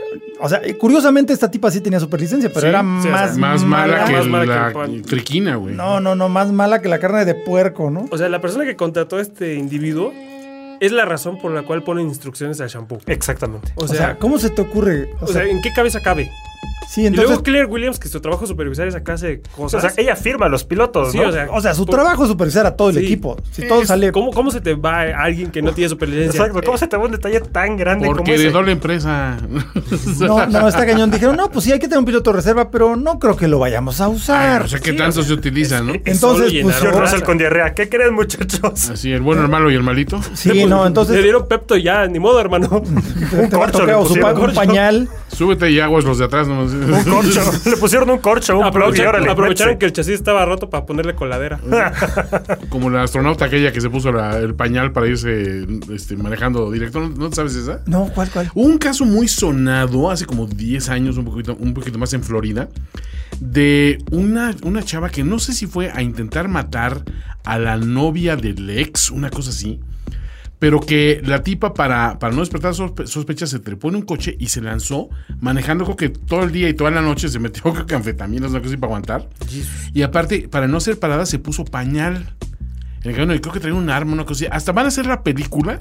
[0.46, 3.40] O sea, curiosamente esta tipa sí tenía superlicencia, pero Sí, era sí, o más, sea,
[3.40, 5.74] Más mala que más mala la que triquina, güey.
[5.76, 8.06] No, no, no, más mala que la carne de puerco, ¿no?
[8.12, 10.14] O sea, la persona que contrató a este individuo
[10.80, 13.00] es la razón por la cual ponen instrucciones al shampoo.
[13.08, 13.72] Exactamente.
[13.76, 15.10] O O sea, sea, ¿cómo se te ocurre?
[15.20, 16.30] O o sea, sea, ¿en qué cabeza cabe?
[16.90, 20.16] Sí, y luego Claire Williams, que su trabajo supervisar esa clase de O sea, ella
[20.16, 21.30] firma a los pilotos, Sí, ¿no?
[21.30, 23.06] o sea, o sea, su por- trabajo es supervisar a todo el Sí.
[23.06, 23.38] equipo.
[23.52, 26.40] Si todo Es- sale ¿cómo, ¿Cómo se te va alguien que no tiene superlicencia?
[26.46, 26.62] Exacto.
[26.66, 28.44] ¿Cómo se te va un detalle tan grande como Porque ese?
[28.46, 29.38] heredó la empresa.
[30.20, 31.12] No, no, está cañón.
[31.12, 33.48] Dijeron, no, pues sí, hay que tener un piloto de reserva, pero no creo que
[33.48, 34.62] lo vayamos a Ay, usar.
[34.64, 35.94] no sé qué Sí, tanto o sea, se utiliza, ¿no?
[36.06, 37.00] Entonces, pues, raza.
[37.02, 37.74] Russell con diarrea.
[37.74, 38.90] ¿Qué creen, muchachos?
[38.90, 40.20] Así, el bueno, el malo y el malito.
[40.34, 42.82] Sí, no, Le entonces dieron Pepto ya, ni modo, hermano.
[42.82, 45.10] te, te va a corcho tocar le o su un pañal.
[45.28, 46.48] Súbete y aguas los de atrás.
[46.48, 46.66] ¿no?
[46.84, 47.42] Un corcho.
[47.70, 49.32] Le pusieron un corcho, un plug y Aprovecharon, órale.
[49.32, 49.80] aprovecharon métese.
[49.80, 51.60] que el chasis estaba roto para ponerle coladera.
[52.70, 57.00] Como la astronauta aquella que se puso la- el pañal para irse este, manejando directo.
[57.00, 57.82] ¿No, ¿No sabes esa?
[57.86, 58.52] No, ¿cuál, cuál?
[58.54, 62.24] Hubo un caso muy sonado hace como 10 años, un poquito, un poquito más en
[62.24, 62.68] Florida,
[63.40, 67.04] de una, una chava que no sé si fue a intentar matar
[67.44, 69.80] a la novia del ex, una cosa así.
[70.58, 74.36] Pero que la tipa, para, para no despertar sospe- sospechas, se trepó en un coche
[74.40, 75.10] y se lanzó
[75.42, 78.52] manejando, creo que todo el día y toda la noche se metió creo que anfetaminas,
[78.52, 79.30] una cosa así para aguantar.
[79.94, 82.34] Y aparte, para no ser parada, se puso pañal.
[83.04, 84.48] En el camino, y creo que traía un arma, una cosa así.
[84.52, 85.80] Hasta van a hacer la película.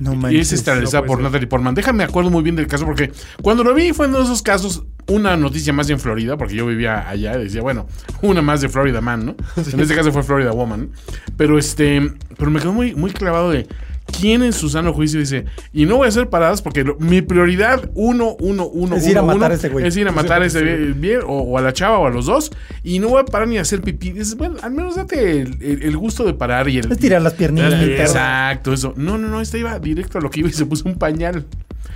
[0.00, 0.52] No Y es manches.
[0.52, 1.24] estelarizada no por ser.
[1.24, 1.74] Natalie Portman.
[1.74, 4.84] Déjame acuerdo muy bien del caso porque cuando lo vi fue uno de esos casos,
[5.08, 7.86] una noticia más en Florida, porque yo vivía allá y decía, bueno,
[8.22, 9.36] una más de Florida Man, ¿no?
[9.72, 10.90] En este caso fue Florida Woman.
[11.36, 12.00] Pero este,
[12.38, 13.66] pero me quedó muy, muy clavado de
[14.20, 17.22] quién en su sano juicio dice, y no voy a hacer paradas porque lo- mi
[17.22, 19.86] prioridad uno, uno, uno, Es ir a uno, matar uno, a ese güey.
[19.86, 22.10] Es ir a matar a ese bien, bien, o, o a la chava o a
[22.10, 22.52] los dos,
[22.84, 24.12] y no voy a parar ni a hacer pipí.
[24.12, 27.22] Dices, bueno, al menos date el, el- el gusto de parar y el, Es tirar
[27.22, 27.72] las piernitas.
[27.74, 28.92] Exacto, eso.
[28.96, 31.44] No, no, no, este iba directo a lo que iba y se puso un pañal.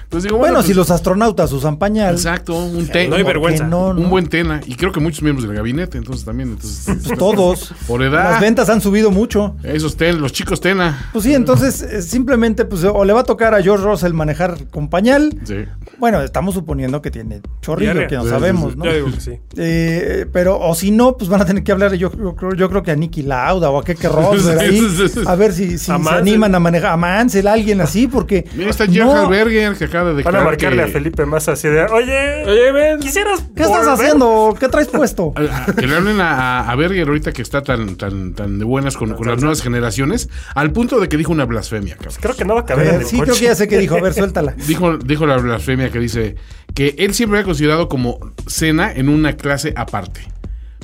[0.06, 2.14] Entonces digo, bueno, Bueno, si pues, los astronautas usan pañal.
[2.14, 3.08] Exacto, un té.
[3.08, 3.66] No hay ¿por qué vergüenza.
[3.66, 4.00] No, no?
[4.00, 4.60] Un buen tena.
[4.64, 6.50] Y creo que muchos miembros del gabinete, entonces también.
[6.50, 7.74] Entonces, Pues todos.
[7.88, 8.30] Por edad.
[8.30, 9.56] Las ventas han subido mucho.
[9.64, 11.08] Esos ten, los chicos tena.
[11.12, 14.66] Pues sí, entonces eh, simplemente pues o le va a tocar a George Russell manejar
[14.70, 15.64] con pañal Sí.
[15.98, 18.08] Bueno, estamos suponiendo que tiene chorrillo, Diarrea.
[18.08, 18.76] que no sabemos.
[18.76, 18.84] ¿no?
[18.84, 19.38] Yo digo que sí.
[19.56, 22.68] Eh, pero, o si no, pues van a tener que hablar, yo, yo, creo- yo
[22.68, 24.86] creo que a Nicky Lauda o a Keke Rosberg ahí,
[25.26, 26.14] a ver si, si se Mansell.
[26.18, 28.44] animan a manejar, a Mansell, a alguien así, porque...
[28.54, 28.92] Mira, está no,
[29.78, 33.00] que acaba de Van a marcarle que, a Felipe Massa así de, oye, Oye, ven.
[33.00, 34.56] ¿quisieras ¿Qué estás volver?" haciendo?
[34.58, 35.32] ¿Qué traes puesto?
[35.78, 39.14] que le hablen a, a Berger ahorita que está tan, tan, tan de buenas con,
[39.14, 42.14] con las nuevas generaciones, al punto de que dijo una blasfemia, cabrón.
[42.20, 43.24] Creo que no va a A caber en el sí, coche.
[43.30, 43.96] creo que ya sé qué dijo.
[43.96, 44.52] A ver, suéltala.
[44.66, 46.36] Dijo, dijo la blasfemia que dice
[46.74, 50.22] que él siempre había considerado como Cena en una clase aparte,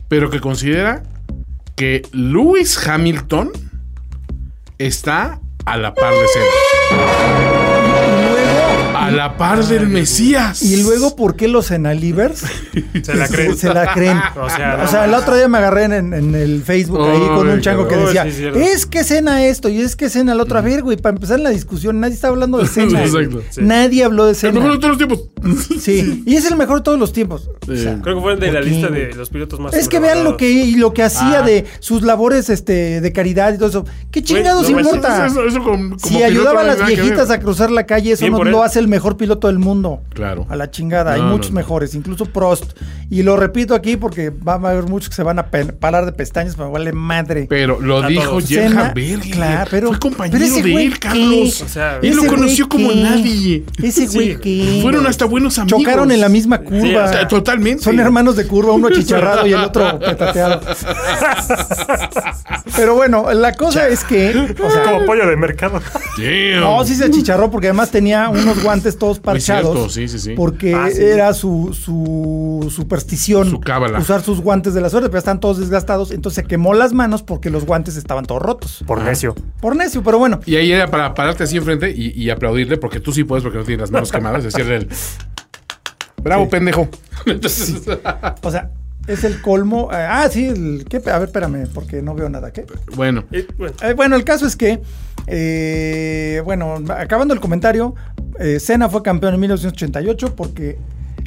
[0.09, 1.03] pero que considera
[1.77, 3.53] que Lewis Hamilton
[4.79, 7.71] está a la par de Cena.
[9.03, 10.63] A la par del Mesías.
[10.63, 12.40] Y luego, ¿por qué los Enalivers
[13.03, 13.57] Se la creen.
[13.57, 14.19] se la creen?
[14.37, 17.61] O sea, O sea, el otro día me agarré en, el Facebook ahí con un
[17.61, 20.59] chango que decía, Oh, sí, es que cena esto y es que cena el otro.
[20.59, 23.05] A ver, güey, para empezar la discusión, nadie está hablando de cena.
[23.05, 23.42] Exacto.
[23.50, 23.61] Sí.
[23.63, 24.53] Nadie habló de El cena.
[24.61, 25.29] mejor de todos los tiempos.
[25.81, 27.50] Sí, y es el mejor de todos los tiempos.
[27.69, 30.25] O sea, Creo que fue de la lista de los pilotos más Es que vean
[30.25, 31.42] lo que, y lo que hacía Ah.
[31.42, 33.85] de sus labores este, de caridad y todo eso.
[34.11, 35.27] ¿Qué chingados no, eso- importa?
[35.27, 38.44] Eso, eso como- como si ayudaba a las viejitas a cruzar la calle, eso no
[38.44, 40.03] lo hace el mejor piloto del mundo.
[40.11, 40.47] Claro.
[40.49, 41.15] A la chingada.
[41.15, 41.61] Hay muchos no, no.
[41.61, 42.79] mejores, incluso Prost.
[43.11, 46.13] Y lo repito aquí porque va a haber muchos que se van a parar de
[46.13, 47.47] pestañas, pero vale madre.
[47.49, 48.38] Pero lo A dijo.
[48.40, 48.95] Gerhard
[49.33, 50.99] claro, pero- Fue compañero pero ese de güey él?
[50.99, 51.63] Carlos.
[51.63, 52.97] O sea, él lo conoció como ¿qué?
[53.03, 53.65] nadie.
[53.83, 54.38] Ese güey Sí.
[54.40, 54.79] que.
[54.83, 55.81] Fueron hasta buenos amigos.
[55.81, 56.81] Chocaron en la misma curva.
[56.83, 57.83] Sí, o sea, totalmente.
[57.83, 60.61] Son hermanos de curva, uno chicharrado y el otro petateado.
[62.77, 64.31] Pero bueno, la cosa es que.
[64.63, 65.81] O sea, Como pollo de mercado.
[66.17, 66.60] Damn.
[66.60, 69.73] no, sí se chicharró porque además tenía unos guantes todos parchados.
[69.75, 70.35] cierto, sí, sí, sí.
[70.37, 71.02] Porque Ah, sí.
[71.02, 73.98] era su, su superstición Su cábala.
[73.98, 76.10] usar sus guantes de la suerte, pero están todos desgastados.
[76.13, 78.85] Entonces se quemó las manos porque los guantes estaban todos rotos.
[78.87, 79.35] Por necio.
[79.60, 80.40] Por necio, pero bueno.
[80.46, 83.58] Y ahí era para pararte así enfrente y, y aplaudirle, porque tú sí puedes, porque
[83.58, 84.88] no tienes las manos quemadas, decirle el.
[86.23, 86.88] Bravo, pendejo.
[87.27, 87.83] Entonces,
[88.42, 88.71] O sea,
[89.07, 89.90] es el colmo.
[89.92, 90.96] eh, Ah, sí, el, ¿qué?
[91.11, 92.53] a ver, espérame, porque no veo nada.
[92.53, 92.65] ¿Qué?
[92.96, 94.81] bueno, Eh, bueno, Eh, bueno, el caso es que,
[95.27, 97.94] eh, bueno, acabando el comentario,
[98.38, 100.79] eh, Senna fue campeón en 1988 porque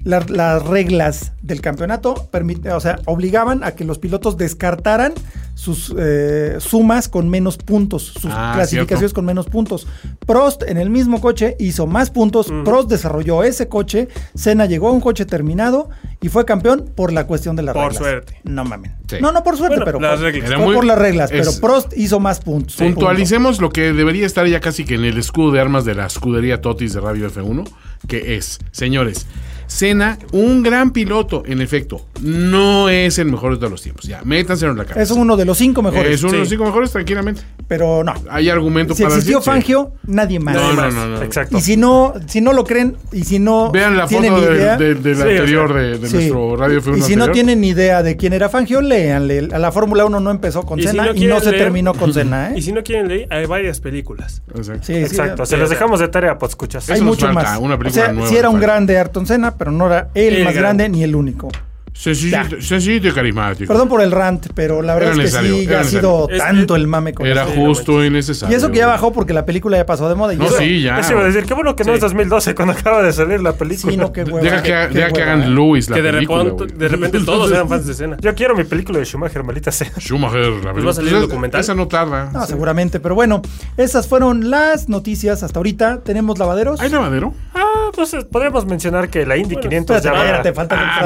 [0.05, 5.13] la- las reglas del campeonato permite, o sea, obligaban a que los pilotos descartaran
[5.55, 9.15] sus eh, sumas con menos puntos, sus Ah, clasificaciones cierto.
[9.15, 9.87] con menos puntos.
[10.25, 14.91] Prost en el mismo coche hizo más puntos, Prost desarrolló ese coche, Senna llegó a
[14.91, 15.89] un coche terminado
[16.21, 17.97] y fue campeón por la cuestión de las Por reglas.
[17.97, 18.41] suerte.
[18.43, 18.91] No mames.
[19.09, 19.17] Sí.
[19.21, 20.47] No, no por suerte, Bueno, pero las por, reglas.
[20.49, 22.75] Era fue muy- por las reglas, pero Prost hizo más puntos.
[22.75, 26.05] puntualicemos lo que debería estar ya casi que en el escudo de armas de la
[26.05, 27.63] escudería Totis de Radio F1,
[28.07, 29.25] que es, señores,
[29.67, 34.05] Senna, un gran piloto, en efecto, no es el mejor de todos los tiempos.
[34.05, 35.01] Ya, métanse en la cabeza.
[35.01, 36.11] Es uno de los cinco mejores.
[36.13, 37.41] Es uno de los cinco mejores, tranquilamente.
[37.67, 38.13] Pero no.
[38.29, 39.57] Hay argumento Si para existió decir, sí.
[39.57, 40.55] Fangio, nadie más.
[40.55, 41.21] No, no, no, no.
[41.23, 41.57] Exacto.
[41.57, 44.47] Y si no, si no lo creen, y si no Vean la tienen foto ni
[44.49, 46.13] de- idea, de- del Sí, anterior de, de sí.
[46.15, 49.49] nuestro Radio F1 Y si no tienen ni idea de quién era Fangio, léanle.
[49.51, 51.93] A la Fórmula 1 no empezó con Y si no y no se leer- terminó
[51.95, 52.53] con Senna, ¿eh?
[52.57, 54.43] y si no quieren leer, hay varias películas.
[54.55, 54.83] Exacto.
[54.85, 55.45] Sí, sí, Exacto.
[55.45, 55.49] sí.
[55.51, 56.87] Se los dejamos de tarea, pues escuchas.
[56.89, 57.57] Hay mucho más.
[57.59, 60.35] una o película sea, nueva sí era un grande Ayrton Senna, pero no era el,
[60.35, 60.83] El más grande.
[60.83, 60.89] grande.
[60.97, 61.49] ni el único.
[61.97, 63.67] Sencillito, sencillito y carismático.
[63.71, 66.27] Perdón por el rant, pero la verdad Era es que sí, ya ha sido.
[66.29, 68.53] Es- tanto es- el mame con Era no justo y necesario.
[68.53, 70.33] Y eso que ya bajó porque la película ya pasó de moda.
[70.33, 70.99] Y No, eso- sí, ya.
[70.99, 71.95] Eso iba a decir, qué bueno que no Sí.
[71.95, 73.91] es 2012 cuando acaba de salir la película.
[73.91, 74.41] Sí, no, qué hueva.
[74.41, 75.47] Deja que, qué- ha- qué deja que hueva, hagan ¿eh?
[75.55, 78.17] Lewis la que de película, repente, de repente todos eran fans de escena.
[78.19, 79.91] Yo quiero mi película de Schumacher, maldita sea.
[79.97, 81.61] Schumacher, la Pues va a salir el Esa- documental.
[81.61, 82.29] Esa no tarda.
[82.33, 83.41] No, seguramente, pero bueno,
[83.77, 86.01] esas fueron las noticias hasta ahorita.
[86.03, 86.81] ¿Tenemos lavaderos?
[86.81, 87.33] ¿Hay lavadero?
[87.53, 90.75] Ah, pues eh, podríamos mencionar que la Indy Bueno, 500 Espérate, ya va- espérate, falta
[90.75, 90.99] la Ah,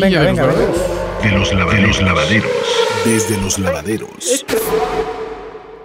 [0.00, 0.72] Venga, de venga, los venga.
[1.22, 2.50] De los, lava- de los lavaderos.
[3.04, 4.44] Desde los lavaderos.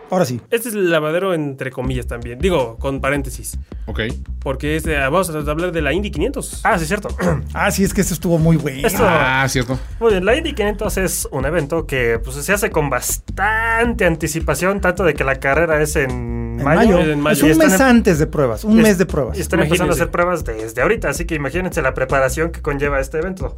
[0.09, 0.39] Ahora sí.
[0.51, 2.37] Este es el lavadero entre comillas también.
[2.37, 3.57] Digo, con paréntesis.
[3.87, 4.01] Ok.
[4.39, 6.61] Porque este, vamos a hablar de la Indy 500.
[6.63, 7.09] Ah, sí, cierto.
[7.55, 8.85] Ah, sí, es que eso estuvo muy bueno.
[8.87, 9.79] Esto- Ah, cierto.
[9.99, 14.81] Muy bien, la Indy 500 es un evento que pues, se hace con bastante anticipación,
[14.81, 16.97] tanto de que la carrera es en, En mayo.
[16.97, 17.11] mayo.
[17.11, 17.45] en mayo.
[17.47, 18.63] Es un mes en- antes de pruebas.
[18.63, 19.37] Un mes es- de pruebas.
[19.37, 22.99] Y están empezando a hacer pruebas desde ahorita, así que imagínense la preparación que conlleva
[22.99, 23.55] este evento.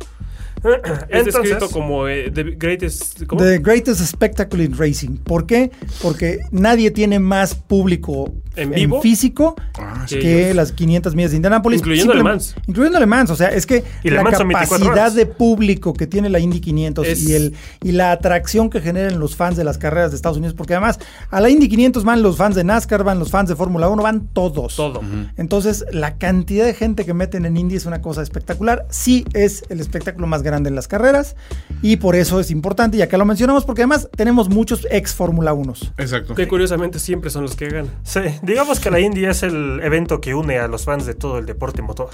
[1.10, 3.26] Es descrito como eh, The Greatest.
[3.26, 3.42] ¿cómo?
[3.42, 5.18] The Greatest Spectacle in Racing.
[5.18, 5.72] ¿Por qué?
[6.02, 9.02] Porque nadie tiene más público ¿En vivo?
[9.02, 10.20] físico Ah, sí.
[10.20, 10.56] que ellos.
[10.56, 11.80] las 500 millas de Indianápolis.
[11.80, 12.56] Incluyendo Le Mans.
[12.68, 13.30] Incluyendo Le Mans.
[13.32, 16.40] O sea, es que Y la Mans son 24 capacidad de público que tiene la
[16.40, 17.54] Indy 500 Es- y, el,
[17.84, 20.56] y la atracción que generan los fans de las carreras de Estados Unidos.
[20.56, 21.00] Porque además
[21.30, 24.02] a la Indy 500 van los fans de NASCAR, van los fans de Fórmula 1,
[24.02, 24.76] van todos.
[24.76, 25.02] Todo.
[25.38, 28.86] Entonces, la cantidad de gente que meten en Indy es una cosa espectacular.
[28.90, 31.36] Sí es el espectáculo más grande en las carreras
[31.82, 32.98] y por eso es importante.
[32.98, 35.74] Y acá lo mencionamos porque además tenemos muchos ex Fórmula 1.
[35.98, 36.36] Exacto.
[36.36, 37.92] Que curiosamente siempre son los que ganan.
[38.04, 41.38] Sí, Digamos que la Indy es el evento que une a los fans de todo
[41.40, 42.10] el deporte motor.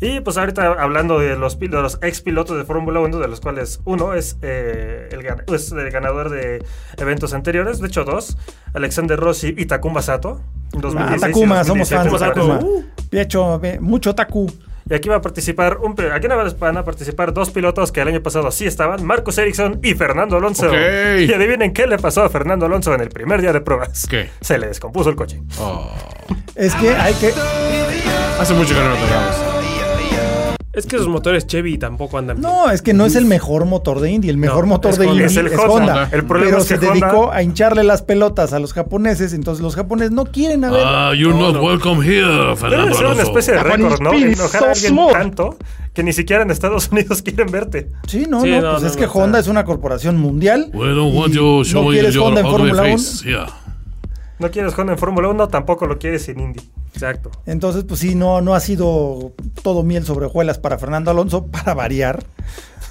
[0.00, 3.40] Y pues ahorita hablando de los, de los ex pilotos de Fórmula 1, de los
[3.40, 6.62] cuales uno es, eh, el, es el ganador de
[6.98, 8.36] eventos anteriores, de hecho dos,
[8.74, 10.40] Alexander Rossi y Takuma Sato.
[10.72, 12.58] en Ah, 2016 y Takuma, somos 2017, fans de Takuma.
[12.58, 13.08] parece.
[13.12, 14.46] De hecho, mucho Taku.
[14.88, 16.26] Y aquí va a participar un, aquí
[16.58, 20.36] van a participar dos pilotos que el año pasado sí estaban, Marcus Ericsson y Fernando
[20.36, 20.68] Alonso.
[20.74, 24.06] Y adivinen qué le pasó a Fernando Alonso en el primer día de pruebas.
[24.06, 24.30] ¿Qué?
[24.40, 25.40] Se le descompuso el coche.
[25.58, 25.90] Oh,
[26.54, 27.32] Es que hay que.
[28.38, 29.53] hace mucho que no lo tocamos.
[30.76, 32.50] Es que esos motores Chevy tampoco andan bien.
[32.50, 34.28] No, es que no es el mejor motor de Indy.
[34.28, 35.22] El mejor No, motor es de Honda.
[35.22, 35.72] Indy Es el es Honda.
[35.74, 36.08] Honda.
[36.10, 39.32] El problema pero es que se dedicó Honda- a hincharle las pelotas a los japoneses.
[39.32, 40.82] Entonces los japoneses no quieren a ver.
[40.84, 44.12] Ah, you're not welcome here, Debe Fernando ser una especie de récord, ¿no?
[44.12, 45.56] Enojar a alguien tanto
[45.92, 47.90] que ni siquiera en Estados Unidos quieren verte.
[48.08, 50.70] sí, no, Sí, no, no, pues no, es no, que Honda es una corporación mundial.
[50.74, 52.92] We don't want you no quieres Honda en Fórmula 1.
[52.98, 53.28] face.
[53.28, 53.46] Yeah.
[54.40, 56.60] No quieres Honda en Fórmula 1, tampoco lo quieres en Indy.
[56.94, 57.30] Exacto.
[57.44, 59.32] Entonces, pues sí, no, no ha sido
[59.62, 62.24] todo miel sobre hojuelas para Fernando Alonso, para variar.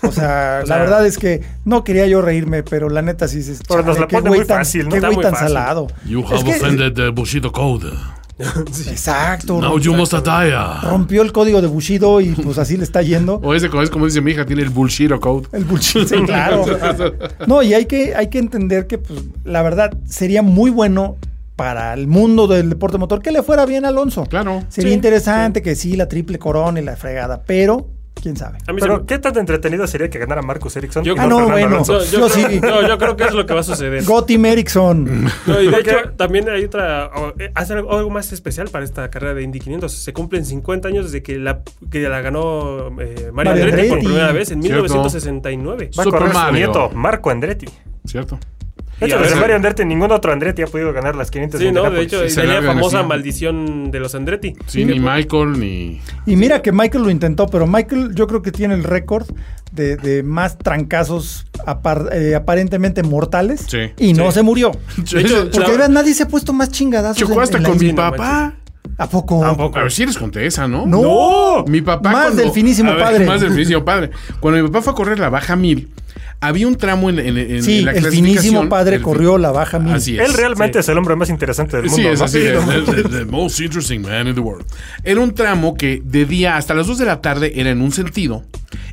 [0.04, 3.28] O sea, O sea- la verdad es que no quería yo reírme, pero la neta
[3.28, 4.91] sí dices, Pero nos "Chale, la qué pone güey muy tan- fácil, ¿no?
[4.91, 5.47] Qué güey muy tan fácil.
[5.47, 5.88] salado.
[6.06, 7.91] You Es have que- offended the Bushido Code.
[8.89, 9.62] Exacto.
[9.62, 10.54] Now rompió- you must die.
[10.89, 13.36] Rompió el código de Bushido y pues así le está yendo.
[13.43, 15.47] O ese, es como dice mi hija, tiene el Bullshito Code.
[15.54, 16.66] El bullshit, sí, claro.
[17.47, 21.18] No, y hay que, hay que entender que, pues, la verdad, sería muy bueno
[21.56, 24.26] para el mundo del deporte motor que le fuera bien a Alonso.
[24.26, 24.64] Claro.
[24.70, 27.88] Sería Sí, interesante que sí, la triple corona y la fregada, pero
[28.22, 28.58] quién sabe.
[28.68, 31.04] A mí Pero se qué tan entretenido sería que ganara Marcus Ericsson.
[31.04, 31.84] Yo- Ah, no, bueno.
[31.84, 32.60] Yo, Yo creo, sí.
[32.62, 34.04] no, yo creo que es lo que va a suceder.
[34.04, 35.26] Gotim Eriksson.
[35.45, 37.12] No, y de hecho, también hay otra.
[37.38, 39.91] eh, Hace algo, algo más especial para esta carrera de Indy 500.
[39.91, 43.99] Se cumplen 50 años desde que la, que la ganó eh, Mario Mario Andretti por
[43.99, 44.84] primera vez en Cierto.
[44.84, 45.89] 1969.
[45.97, 46.54] Va a Super correr su Mario.
[46.68, 47.66] nieto, Marco Andretti.
[48.06, 48.39] ¿Cierto?
[49.04, 51.60] De hecho, a desde ver- Mario Andretti, ningún otro Andretti ha podido ganar las 500
[51.62, 53.08] Sí, no, de hecho, tenía largan famosa así.
[53.08, 54.54] maldición de los Andretti.
[54.66, 56.01] Sí, ni Michael ni.
[56.26, 59.28] Y mira que Michael lo intentó, pero Michael yo creo que tiene el récord
[59.72, 64.34] de, de más trancazos apar- eh, aparentemente mortales Sí, y no sí.
[64.34, 64.72] se murió.
[65.12, 67.18] De hecho, Porque la- nadie se ha puesto más chingadazos.
[67.18, 67.95] Chocó hasta en la con mi Indy.
[67.95, 68.54] no papá.
[68.97, 69.43] ¿A poco?
[69.43, 70.86] A ver si les conté esa, ¿no?
[70.86, 71.66] No.
[71.68, 72.12] Mi papá.
[72.12, 73.26] Más del finísimo a ver, padre.
[73.26, 74.12] Más del finísimo padre.
[74.39, 75.89] Cuando mi papá fue a correr la baja mil,
[76.48, 79.52] había un tramo en, en- en- Sí, en la el finísimo padre El corrió la
[79.52, 79.94] baja mil.
[79.94, 80.28] Así es.
[80.30, 80.80] Él realmente Sí.
[80.80, 81.96] es el hombre más interesante del mundo.
[82.02, 82.26] Sí, es ¿no?
[82.26, 82.39] así.
[82.39, 84.66] the, the- the most interesting man in the world.
[85.04, 87.91] Era un tramo que de día hasta las 2 de la tarde era en un
[87.91, 88.44] sentido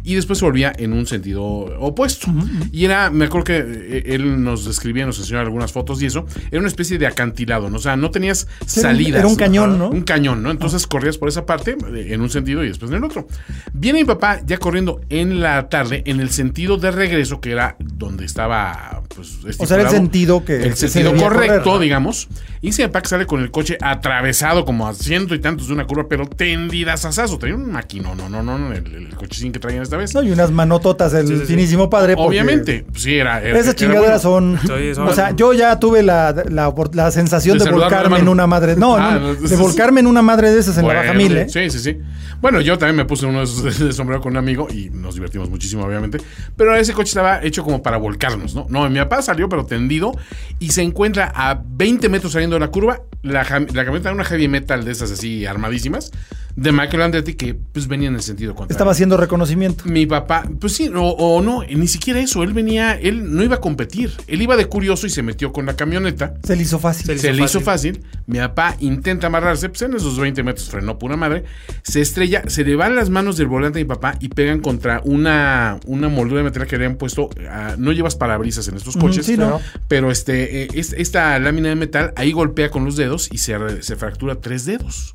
[0.03, 2.27] y después se volvía en un sentido opuesto.
[2.73, 6.27] Y era, me acuerdo que eh, él nos describía, nos enseñó algunas fotos y eso,
[6.51, 7.77] era una especie de acantilado, ¿no?
[7.77, 9.19] O sea, no tenías Sí, era un- salidas.
[9.21, 9.91] era un cañón, ¿no?
[9.91, 10.51] Un cañón, ¿no?
[10.51, 13.27] Entonces corrías por esa parte eh, en un sentido y después en el otro.
[13.73, 17.77] Viene mi papá ya corriendo en la tarde en el sentido de regreso, que era
[17.79, 19.00] donde estaba,
[19.43, 21.81] pues, O sea, era el sentido que El se sentido correcto, correr.
[21.83, 22.29] digamos.
[22.63, 26.07] Y que sale con el coche atravesado como a ciento y tantos de una curva,
[26.09, 27.39] pero tendidas asazo.
[27.39, 30.15] Tenía un maquino, no, no, no, no, el, el cochecín que traían esta vez.
[30.15, 31.47] No, y unas manototas del Sí, sí, sí.
[31.47, 32.15] finísimo padre.
[32.17, 33.41] Obviamente, sí, era.
[33.41, 34.59] era- Esas era chingaderas bueno.
[34.61, 38.77] son, O sea, yo ya tuve la, la, la sensación De volcarme en una madre.
[38.77, 41.37] No, Ah, no, no, de volcarme en una madre de esas en la baja mil,
[41.37, 41.49] ¿eh?
[41.49, 41.99] Sí, sí, sí.
[42.41, 45.15] Bueno, yo también me puse uno de esos de sombrero con un amigo y nos
[45.15, 46.19] divertimos muchísimo, obviamente.
[46.57, 48.67] Pero ese coche estaba hecho como para volcarnos, ¿no?
[48.69, 50.13] No, mi salió, pero tendido
[50.59, 54.49] y se encuentra a 20 metros saliendo de la curva la, la camioneta, una heavy
[54.49, 56.11] metal de esas así armadísimas,
[56.57, 58.73] de Michael Andretti que pues venía en el sentido contrario.
[58.75, 59.85] Estaba haciendo reconocimiento.
[59.87, 62.43] Mi papá, pues sí, o, o no, ni siquiera eso.
[62.43, 64.13] Él venía, él no iba a competir.
[64.27, 66.35] Él iba de curioso y se metió con la camioneta.
[66.45, 67.07] Se le hizo fácil.
[67.07, 68.05] Se le Se hizo le hizo fácil.
[68.27, 71.45] Mi papá intenta amarrarse, pues en esos 20 metros frenó pura madre.
[71.83, 75.01] Se estrella, se le van las manos del volante de mi papá y pegan contra
[75.05, 77.31] una, una moldura de metal que le habían puesto.
[77.49, 79.27] ah, no llevas parabrisas en estos coches.
[79.27, 79.61] sí, no.
[79.89, 83.83] Pero este, eh, es- esta lámina de metal ahí golpea con los dedos y se,
[83.83, 85.13] se fractura tres dedos.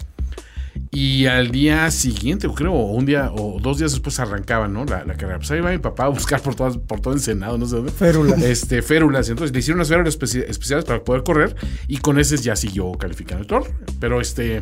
[0.91, 4.85] Y al día siguiente, creo, o un día o dos días después arrancaban, ¿no?
[4.85, 5.37] La, la carrera.
[5.39, 7.91] Pues ahí va mi papá a buscar por, todas, por todo Ensenado, no sé dónde.
[7.91, 8.41] Férulas.
[8.41, 9.27] Este, férulas.
[9.29, 11.55] Entonces le hicieron unas férulas especi- especiales para poder correr
[11.87, 13.69] y con ese ya siguió calificando el Thor.
[13.99, 14.61] Pero este,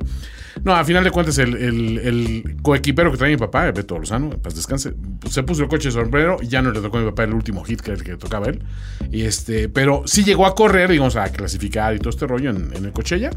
[0.64, 4.30] no, a final de cuentas, el, el, el coequipero que trae mi papá, Beto Lozano,
[4.30, 4.94] paz descanse,
[5.30, 7.64] se puso el coche de sombrero ya no le tocó a mi papá el último
[7.64, 8.64] hit que era el que tocaba él.
[9.12, 12.72] Y este, pero sí llegó a correr, digamos, a clasificar y todo este rollo en,
[12.76, 13.32] en el coche ya.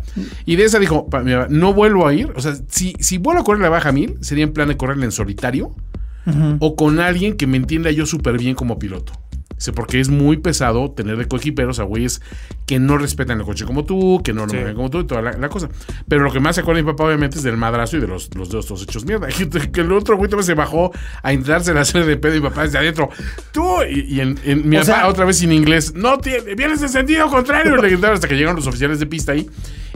[0.45, 1.09] Y de esa dijo,
[1.49, 2.33] no vuelvo a ir.
[2.37, 5.05] O sea, si, si vuelvo a correr la baja mil, sería en plan de correrla
[5.05, 5.75] en solitario
[6.59, 9.13] o con alguien que me entienda yo súper bien como piloto.
[9.57, 12.21] Dice, porque es muy pesado tener de coequiperos a güeyes
[12.67, 14.59] que no respetan el coche como tú, que no lo Sí.
[14.75, 15.69] como tú y toda la, la cosa.
[16.09, 18.35] Pero lo que más se acuerda mi papá, obviamente, es del madrazo y de los,
[18.35, 19.29] los dedos todos hechos mierda.
[19.73, 20.93] Que el otro güey también se bajó
[21.23, 23.09] a intentarse la serie de pedo y mi papá desde adentro.
[23.53, 26.55] Tú, y, y en, en- mi O papá sea- otra vez en inglés, no, tiene-
[26.55, 27.77] vienes en sentido contrario.
[27.77, 29.49] Le gritaron hasta que llegaron los oficiales de pista ahí.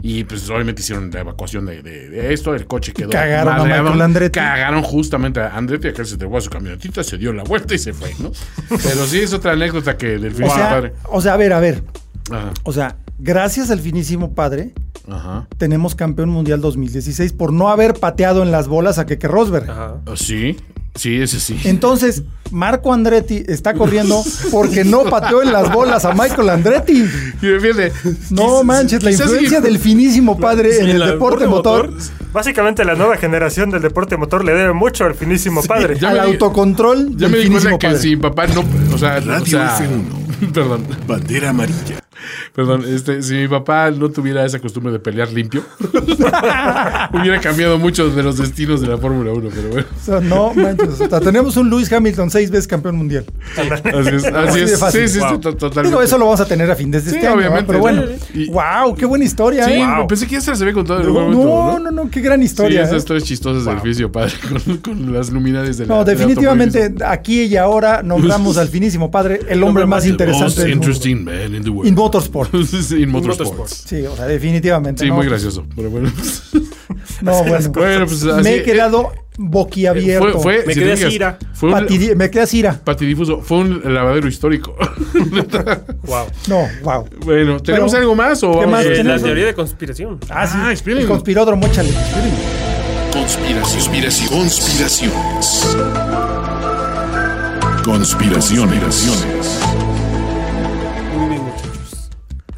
[0.03, 3.57] Y pues obviamente hicieron la evacuación de, de- de esto, el coche quedó Cagaron a
[3.59, 3.83] madreado.
[3.83, 4.39] Michael Andretti.
[4.39, 7.77] Cagaron justamente a Andretti, acá se trepó a su camionetita, se dio la vuelta y
[7.77, 8.31] se fue, ¿no?
[8.69, 10.93] Pero sí es otra anécdota que del fin O sea, padre.
[11.09, 11.83] o sea, a ver, a ver.
[12.31, 14.73] Ajá, O sea, gracias al finísimo padre,
[15.09, 15.47] ajá.
[15.57, 19.69] tenemos campeón mundial 2016 por no haber pateado en las bolas a Keke Rosberg.
[19.69, 19.95] Ajá.
[20.05, 20.57] Ah, Sí,
[20.95, 21.57] sí, ese sí.
[21.65, 24.21] Entonces, Marco Andretti está corriendo
[24.51, 27.03] porque no pateó en las bolas a Michael Andretti.
[27.41, 27.93] Y fíjate,
[28.29, 32.03] No manches, la influencia del finísimo padre en el deporte motor, motor.
[32.33, 35.97] Básicamente la nueva generación del deporte motor le debe mucho al finísimo padre.
[35.99, 37.99] ya al autocontrol Ya del me di cuenta que padre.
[38.01, 38.63] si mi papá no.
[38.93, 40.51] O sea, o Radio sea, F1.
[40.53, 42.00] Perdón, Bandera amarilla.
[42.55, 42.83] perdón.
[42.87, 45.63] Este, si mi papá no tuviera esa costumbre de pelear limpio,
[47.13, 49.87] hubiera cambiado muchos de los destinos de la Fórmula 1, pero bueno.
[49.99, 50.99] O sea, no manches.
[51.01, 53.25] O sea, tenemos un Lewis Hamilton seis veces campeón mundial.
[53.57, 54.79] Así es, así es.
[54.79, 55.07] fácil.
[55.07, 55.29] Sí, sí, Wow.
[55.35, 55.89] sí, to- totalmente.
[55.89, 57.35] Digo, eso lo vamos a tener a fin de este Sí, año.
[57.35, 57.65] obviamente.
[57.67, 58.03] Pero bueno.
[58.33, 59.65] Y- wow, qué buena historia.
[59.65, 59.85] Sí, ¿eh?
[59.85, 60.07] Wow.
[60.07, 62.39] pensé que ya se las había contado en algún momento, no, no, no, qué gran
[62.39, 62.81] Sí, historia.
[62.81, 62.97] esas ¿eh?
[62.97, 64.33] historias chistosas del fisio padre
[64.65, 69.39] con, con las luminarias de la No, definitivamente aquí y ahora nombramos al finísimo padre,
[69.47, 70.85] el hombre más The interesante most del mundo.
[70.87, 71.87] interesting man in the world.
[72.01, 72.53] In motorsport.
[72.53, 73.11] in motorsports.
[73.11, 73.83] motorsports.
[73.87, 75.03] Sí, o sea, definitivamente.
[75.03, 75.65] Sí, no, muy gracioso.
[75.75, 76.11] Pero bueno.
[77.21, 77.69] No, bueno.
[77.71, 80.39] Bueno, pues así- Me he quedado boquiabierto.
[80.39, 81.37] Fue, fue, Me si quedé así, ira.
[81.53, 82.79] Fue un, Patidi- me quedas ira.
[82.83, 83.41] patidifuso.
[83.41, 84.75] Fue un lavadero histórico.
[86.03, 86.25] Wow.
[86.47, 87.05] No, wow.
[87.23, 90.19] bueno, ¿tenemos Pero, algo más o ¿qué vamos más Eh, la teoría de conspiración.
[90.29, 90.57] Ah, sí.
[90.59, 91.01] Ah, esperen.
[91.01, 91.89] El conspiródromo, échale.
[91.89, 92.33] esperen.
[93.13, 94.27] Conspiración.
[94.39, 95.75] Conspiraciones.
[97.85, 99.60] Conspiraciones.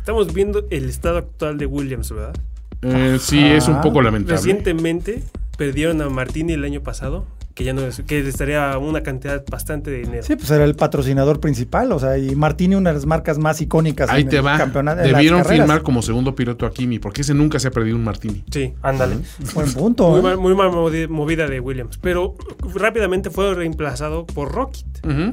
[0.04, 2.36] Estamos viendo el estado actual de Williams, ¿verdad?
[2.82, 4.36] Eh, sí, es un poco lamentable.
[4.36, 5.24] Recientemente
[5.58, 9.44] perdieron a Martini el año pasado, que ya no es, que les daría una cantidad
[9.50, 10.24] bastante de dinero.
[10.24, 13.62] Sí, pues era el patrocinador principal, o sea, y Martini, una de las marcas más
[13.62, 14.58] icónicas Ahí en te el va.
[14.58, 15.02] campeonato.
[15.04, 18.44] Debieron firmar como segundo piloto a Kimi, porque ese nunca se ha perdido un Martini.
[18.52, 18.74] Sí.
[18.82, 19.18] Ándale.
[19.54, 20.10] Buen punto.
[20.10, 20.24] Muy ¿eh?
[20.24, 21.98] mal, muy mal movi- movida de Williams.
[22.02, 22.36] Pero
[22.74, 24.86] rápidamente fue reemplazado por Rocket,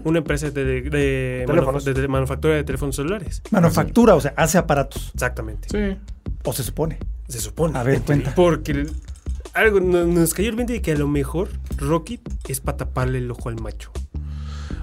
[0.04, 3.42] una empresa de, de, de manufactura de teléfonos celulares.
[3.50, 5.68] Manufactura, o sea, hace aparatos, Exactamente.
[5.70, 5.96] Sí.
[6.44, 6.98] o se supone.
[7.28, 7.78] Se supone.
[7.78, 8.34] A ver, cuenta.
[8.34, 8.86] Porque
[9.54, 11.48] algo no- nos cayó el 20 de que a lo mejor
[11.78, 13.90] Rocket es para taparle el ojo al macho.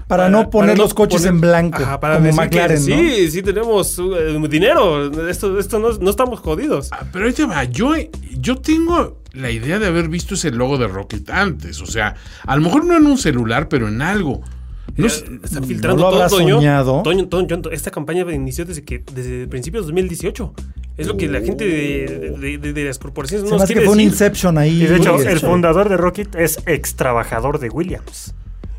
[0.06, 2.96] Para, no poner no los coches poner- en blanco, Ajá, para como que McLaren, ¿no?
[2.96, 5.28] Sí, sí tenemos uh, dinero.
[5.28, 6.88] Esto, esto no, no estamos jodidos.
[6.92, 7.64] Ah, Pero ahí te va.
[7.64, 7.92] Yo,
[8.38, 11.82] yo tengo la idea de haber visto ese logo de Rocket antes.
[11.82, 12.14] O sea,
[12.46, 14.40] a lo mejor no en un celular, pero en algo.
[14.96, 16.56] No está filtrando lo todo, habrás Toño.
[16.56, 17.02] soñado?
[17.02, 20.54] Toño, Toño, Toño, esta campaña inició desde que desde principios de 2018.
[20.98, 23.92] Es lo que la gente de, de- de- de las corporaciones no quiere que fue
[23.92, 24.12] un decir.
[24.12, 24.82] Inception ahí.
[24.82, 28.34] Y de hecho, el fundador de Rocket es ex trabajador de Williams.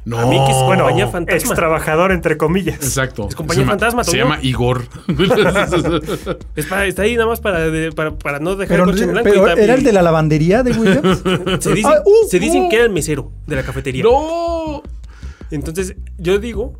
[0.06, 0.20] no.
[0.20, 1.56] A mí que es Bueno, compañía ex fantasma.
[1.56, 2.76] trabajador entre comillas.
[2.76, 3.28] Exacto.
[3.30, 4.84] Es compañía Se llama- fantasma, Se llama Igor.
[6.56, 7.60] Es para- está ahí nada más para,
[7.96, 9.30] para, para no dejar Pero, el coche en blanco.
[9.32, 11.24] pero y era el de la lavandería de Williams.
[11.64, 12.70] Se dicen, Ah, uh, se dicen uh.
[12.70, 14.04] que era el mesero de la cafetería.
[14.04, 14.84] ¡No!
[15.52, 16.80] Entonces, yo digo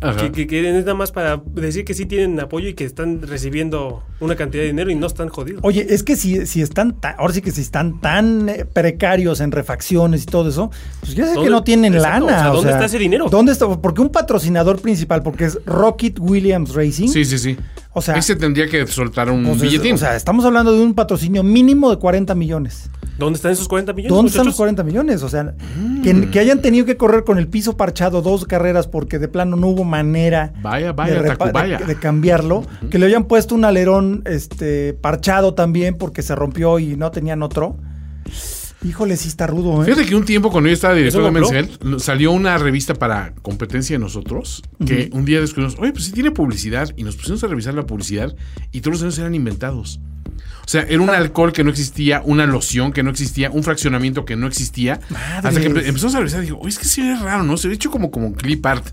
[0.00, 0.16] Ajá.
[0.16, 3.20] que, que, que es nada más para decir que sí tienen apoyo y que están
[3.22, 5.60] recibiendo una cantidad de dinero y no están jodidos.
[5.64, 9.40] Oye, es que si, si están tan, ahora sí que si están tan eh, precarios
[9.40, 10.70] en refacciones y todo eso,
[11.00, 12.38] pues ya sé que ¿Dónde- no tienen exacto, lana.
[12.38, 13.26] o sea, o ¿dónde sea, está ese dinero?
[13.30, 13.66] ¿Dónde está?
[13.68, 17.08] Porque un patrocinador principal, porque es Rocket Williams Racing.
[17.08, 17.56] Sí, sí, sí.
[17.92, 19.94] O sea, Ese tendría que soltar un pues es- billetín.
[19.94, 22.90] o sea, estamos hablando de un patrocinio mínimo de 40 millones.
[23.18, 24.14] ¿Dónde están esos 40 millones?
[24.16, 24.56] ¿Dónde están los muchachos?
[24.58, 25.22] 40 millones?
[25.22, 26.02] O sea, Mm.
[26.02, 29.56] que, que hayan tenido que correr con el piso parchado dos carreras porque de plano
[29.56, 31.78] no hubo manera Vaya, vaya, de, repa- Tacubaya.
[31.78, 32.64] de- de cambiarlo.
[32.90, 37.42] Que le hayan puesto un alerón este, parchado también porque se rompió y no tenían
[37.42, 37.76] otro.
[38.84, 39.86] Híjole, sí está rudo, ¿eh?
[39.86, 42.94] Fíjate que un tiempo cuando yo estaba director de ¿Eso no Mencel, salió una revista
[42.94, 47.16] para competencia de nosotros, que un día descubrimos, oye, pues sí tiene publicidad, y nos
[47.16, 48.36] pusimos a revisar la publicidad,
[48.70, 49.98] y todos los años eran inventados.
[50.68, 54.26] O sea, era un alcohol que no existía, una loción que no existía, un fraccionamiento
[54.26, 55.00] que no existía.
[55.08, 55.44] Madres.
[55.46, 57.56] Hasta que empe- empezamos a revisar y digo, oye, es que sí es raro, ¿no?
[57.56, 58.86] Se ve hecho como, como clip art.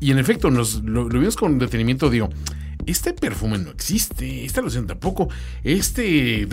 [0.00, 2.28] Y en efecto, nos lo, lo vimos con detenimiento, digo,
[2.86, 5.28] este perfume no existe, esta loción tampoco,
[5.62, 6.48] este,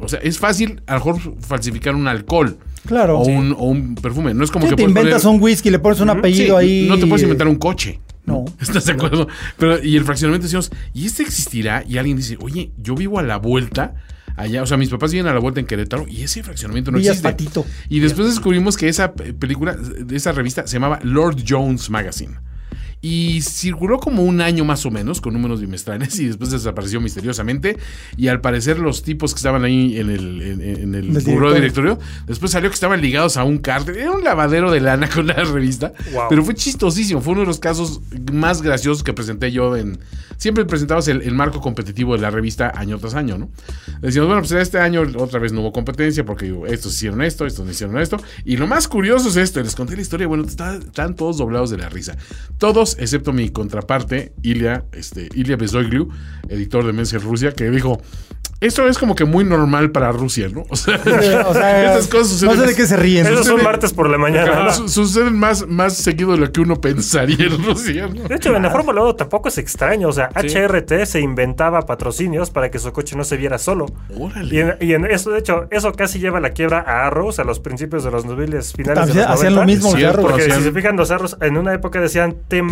[0.00, 2.56] o sea, es fácil a lo mejor falsificar un alcohol.
[2.86, 3.18] Claro.
[3.18, 3.32] O, Sí.
[3.32, 4.32] un, o un perfume.
[4.34, 6.86] No es como que te inventas poner- un whisky, le pones un apellido Sí, ahí.
[6.88, 7.98] No te puedes inventar un coche.
[8.26, 8.44] No.
[8.60, 9.28] ¿Estás de acuerdo?
[9.58, 11.84] Pero, y el fraccionamiento decimos, ¿y este existirá?
[11.86, 13.94] Y alguien dice, oye, yo vivo a la vuelta.
[14.36, 16.98] Allá, o sea, mis papás viven a la vuelta en Querétaro y ese fraccionamiento no
[16.98, 17.30] Villas existe.
[17.30, 17.66] Patito.
[17.88, 19.76] Y después descubrimos que esa pe- película,
[20.10, 22.34] esa revista, se llamaba Lord Jones Magazine.
[23.06, 27.76] Y circuló como un año más o menos con números bimestrales y después desapareció misteriosamente
[28.16, 31.50] y al parecer los tipos que estaban ahí en el, en, en el Del buró
[31.50, 31.98] de directorio.
[32.26, 35.34] después salió que estaban ligados a un cártel, era un lavadero de lana con la
[35.34, 36.22] revista, Wow.
[36.30, 38.00] pero fue chistosísimo, fue uno de los casos
[38.32, 39.98] más graciosos que presenté yo en...
[40.36, 43.50] Siempre presentabas el, el marco competitivo de la revista año tras año, ¿no?
[44.02, 47.46] Decíamos, bueno, pues este año otra vez no hubo competencia porque digo, estos hicieron esto,
[47.46, 48.16] estos no hicieron esto.
[48.44, 51.70] Y lo más curioso es esto, les conté la historia, bueno, está- están todos doblados
[51.70, 52.16] de la risa.
[52.58, 56.08] Todos, excepto mi contraparte, Ilya, este, Ilya Bezogliu,
[56.48, 58.00] editor de Men's Rusia, que dijo,
[58.60, 60.64] esto es como que muy normal para Rusia, ¿no?
[60.70, 61.00] O sea,
[61.46, 62.60] O sea, estas cosas no suceden.
[62.60, 63.26] sé de qué se ríen.
[63.26, 64.72] Esos son martes por la mañana.
[64.72, 68.22] Su- suceden más, más seguido de lo que uno pensaría en Rusia, ¿no?
[68.28, 70.08] De hecho, en la Fórmula 1 tampoco es extraño.
[70.08, 73.86] O sea, HRT se inventaba patrocinios para que su coche no se viera solo.
[74.18, 74.54] Órale.
[74.54, 77.44] Y en, y en eso, de hecho, eso casi lleva la quiebra a Arrows a
[77.44, 79.60] los principios de los 2000 finales de los Hacían 90.
[79.60, 80.26] lo mismo los Arrows.
[80.30, 82.62] Porque hacían- si se fijan, los Arrows en una época decían T-.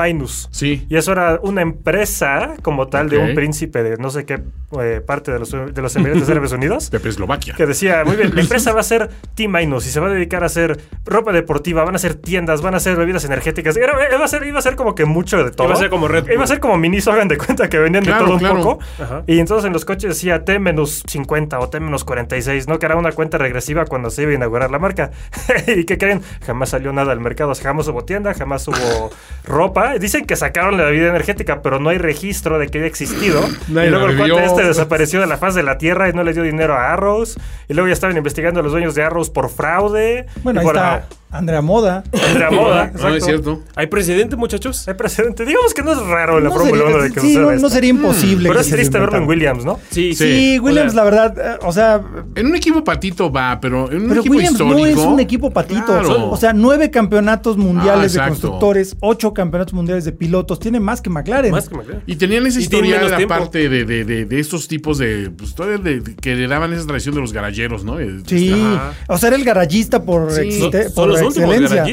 [0.51, 0.87] Sí.
[0.89, 4.43] Y eso era una empresa como tal de un príncipe de no sé qué
[4.80, 6.91] eh, parte de los, de los Emiratos Árabes Unidos.
[6.91, 7.55] Pepe Eslovaquia.
[7.55, 10.43] Que decía, muy bien, la empresa va a ser T-Minus y se va a dedicar
[10.43, 13.77] a hacer ropa deportiva, van a hacer tiendas, van a hacer bebidas energéticas.
[13.77, 15.66] Era- iba, a ser, iba a ser como que mucho de todo.
[15.68, 16.33] Iba a ser como Red Bull.
[16.33, 18.55] Iba a ser como Miniso, hagan de cuenta que vendían Claro, de todo un claro.
[18.62, 18.79] poco.
[19.03, 19.23] Ajá.
[19.27, 22.79] Y entonces en los coches decía T-50 o T-46, ¿no?
[22.79, 25.11] Que era una cuenta regresiva cuando se iba a inaugurar la marca.
[25.66, 26.23] ¿Y qué creen?
[26.47, 27.53] Jamás salió nada al mercado.
[27.61, 29.11] Jamás hubo tienda, jamás hubo
[29.45, 29.95] ropa.
[29.99, 33.41] Dicen que sacaron la bebida energética, pero no hay registro de que haya existido.
[33.68, 36.23] Nadie y luego el cuate este desapareció de la faz de la tierra y no
[36.23, 37.39] le dio dinero a Arrows.
[37.69, 40.27] Y luego ya estaban investigando a los dueños de Arrows por fraude.
[40.43, 42.05] Bueno, y ahí por está Andrea Moda.
[42.28, 42.93] Andrea Moda.
[42.95, 43.62] No, es cierto.
[43.74, 44.87] ¿Hay precedente, muchachos?
[44.87, 45.45] Hay precedente.
[45.47, 47.91] Digamos que no es raro la No Fórmula sería- 1 de que sí, no, sería
[47.91, 48.49] imposible.
[48.51, 49.26] Pero que es triste verlo en.
[49.26, 49.78] Williams, ¿no?
[49.91, 52.01] Sí, Sí, Williams, O sea, la verdad, eh, o sea,
[52.35, 54.78] En un equipo patito va, pero en un pero equipo Williams histórico.
[54.80, 55.85] no es un equipo patito.
[55.87, 56.30] Claro.
[56.30, 58.30] O sea, nueve campeonatos mundiales Ah, de exacto.
[58.30, 60.59] constructores, ocho campeonatos mundiales de pilotos.
[60.61, 61.51] Tiene más que McLaren.
[61.51, 62.03] Más que McLaren.
[62.07, 66.03] Y tenían esa historia aparte de, de, de, de estos tipos de, pues, todavía de-
[66.16, 67.97] que le daban esa tradición de los garajeros, ¿no?
[68.26, 68.93] Sí, Ajá.
[69.09, 70.41] o sea, era el garallista por, Sí.
[70.43, 71.85] existe- Son- por excelencia.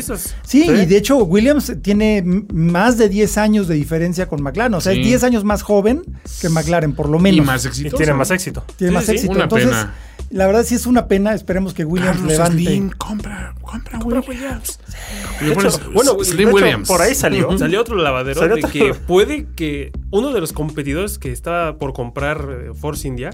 [0.44, 0.70] Sí, Sí.
[0.70, 2.24] y de hecho Williams tiene
[2.54, 4.74] más de 10 años de diferencia con McLaren.
[4.74, 5.00] O sea, Sí.
[5.02, 6.02] es 10 años más joven
[6.42, 7.38] que McLaren, por lo menos.
[7.38, 7.98] Y más Y exitoso.
[7.98, 8.64] tiene más éxito.
[8.76, 9.32] Tiene Sí, más sí, éxito.
[9.34, 9.94] una Entonces, pena.
[10.30, 11.34] La verdad sí es una pena.
[11.34, 12.64] Esperemos que Williams Carlos levante.
[12.64, 14.80] Slim, compra, compra, Williams.
[15.54, 16.88] Pones hecho, bueno, Slim hecho, Williams.
[16.88, 17.58] por ahí salió.
[17.58, 21.78] Salió otro lavadero Salió de otro- que puede que uno de los competidores que estaba
[21.78, 23.32] por comprar eh, Force India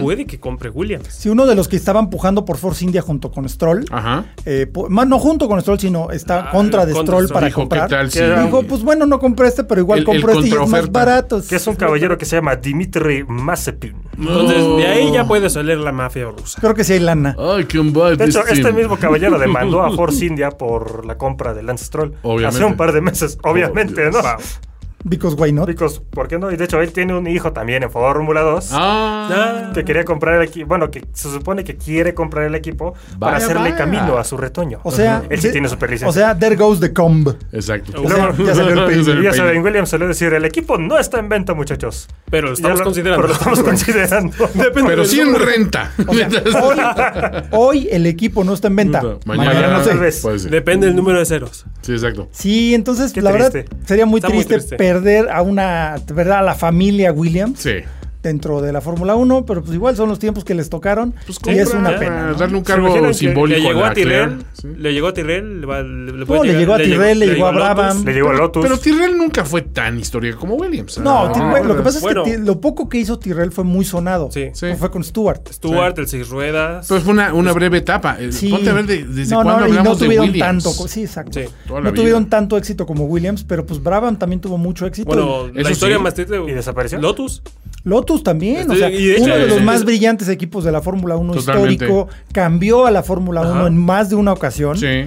[0.00, 1.08] puede que compre Williams.
[1.10, 3.84] Sí, uno de los que estaban pujando por Force India junto con Stroll.
[3.90, 4.26] Ajá.
[4.44, 7.34] eh, no junto con Stroll, sino está Ah, contra de contra Stroll Stroll.
[7.34, 7.88] para Dijo, comprar.
[7.88, 10.48] ¿qué tal si- Dijo, pues bueno, no compré este, pero igual El- compro el este
[10.50, 11.42] y es más barato.
[11.48, 13.94] Que es un caballero que se llama Dimitri Mazepin.
[14.18, 16.26] Entonces, de ahí ya puede salir la mafia
[16.60, 17.36] Creo que sí hay lana.
[17.38, 21.04] Ay, qué un bad De hecho, this este mismo caballero demandó a Force India por
[21.04, 22.14] la compra de Lance Stroll.
[22.22, 22.56] Obviamente.
[22.56, 24.22] Hace un par de meses, obviamente, Dios.
[24.22, 24.67] ¿no?
[25.04, 25.68] Because why not?
[25.68, 26.50] Chicos, ¿por qué no?
[26.50, 28.70] Y de hecho, él tiene un hijo también en Fórmula 2.
[28.72, 29.70] Ah.
[29.72, 33.36] Que quería comprar el equipo, bueno, que se supone que quiere comprar el equipo para
[33.36, 33.76] hacerle vaya.
[33.76, 34.80] camino a su retoño.
[34.82, 36.08] O sea, él sí de- tiene superlicencia.
[36.08, 37.28] O sea, there goes the comb.
[37.52, 38.02] Exacto.
[38.02, 41.20] O sea, ya salió el ya saben, Williams salió a decir, el equipo no está
[41.20, 42.08] en venta, muchachos.
[42.30, 43.22] Pero lo estamos lo- considerando.
[43.22, 44.36] Pero lo estamos considerando.
[44.86, 45.92] Pero sí en renta.
[46.06, 46.28] O sea,
[46.62, 49.02] hoy, hoy el equipo no está en venta.
[49.24, 50.48] Mañana, Mañana, no sé.
[50.50, 51.66] Depende del número de ceros.
[51.82, 52.28] Sí, exacto.
[52.32, 53.52] Sí, entonces Qué la verdad
[53.86, 54.76] sería muy Está muy triste, triste.
[54.92, 56.38] Perder a una, ¿verdad?
[56.38, 57.80] A la familia Williams Sí.
[58.28, 61.38] Dentro de la Fórmula 1, pero pues igual son los tiempos que les tocaron Pues
[61.46, 62.28] y es una pena.
[62.28, 62.34] ¿no?
[62.34, 64.68] Darle un ¿Se imaginan cargo simbólico Le llegó a Tyrrell, sí.
[64.76, 67.18] le llegó a Tyrrell, le, va- le- le No, puede le llegar- llegó a Tyrrell,
[67.18, 67.50] le llegó a.
[67.52, 68.04] Brabham.
[68.04, 68.62] Le llegó a Lotus.
[68.62, 70.98] Pero Tyrrell nunca fue tan histórico como Williams.
[70.98, 74.30] No, Ah, lo que pasa es que lo poco que hizo Tyrrell fue muy sonado.
[74.30, 74.48] Sí.
[74.52, 74.66] Sí.
[74.78, 75.40] Fue con Stewart.
[75.50, 76.86] Stuart, el seis ruedas.
[76.88, 78.16] Pero fue una, una breve etapa.
[78.20, 78.48] Eh, Sí.
[78.50, 80.38] Ponte a ver de- desde no, cuándo no, y no hablamos de Williams.
[80.64, 80.70] tanto.
[80.88, 81.40] Sí, exacto.
[81.82, 85.06] No tuvieron tanto éxito como Williams, pero pues Brabham también tuvo mucho éxito.
[85.06, 86.38] bueno, la historia más triste.
[86.46, 86.98] ¿Y desapareció?
[87.00, 87.42] Lotus.
[87.88, 90.82] Lotus también, Estoy- o sea, de uno de los más es- brillantes equipos de la
[90.82, 91.72] Fórmula 1 Totalmente.
[91.84, 93.66] histórico, cambió a la Fórmula 1 Ajá.
[93.68, 94.76] en más de una ocasión.
[94.76, 95.06] Sí.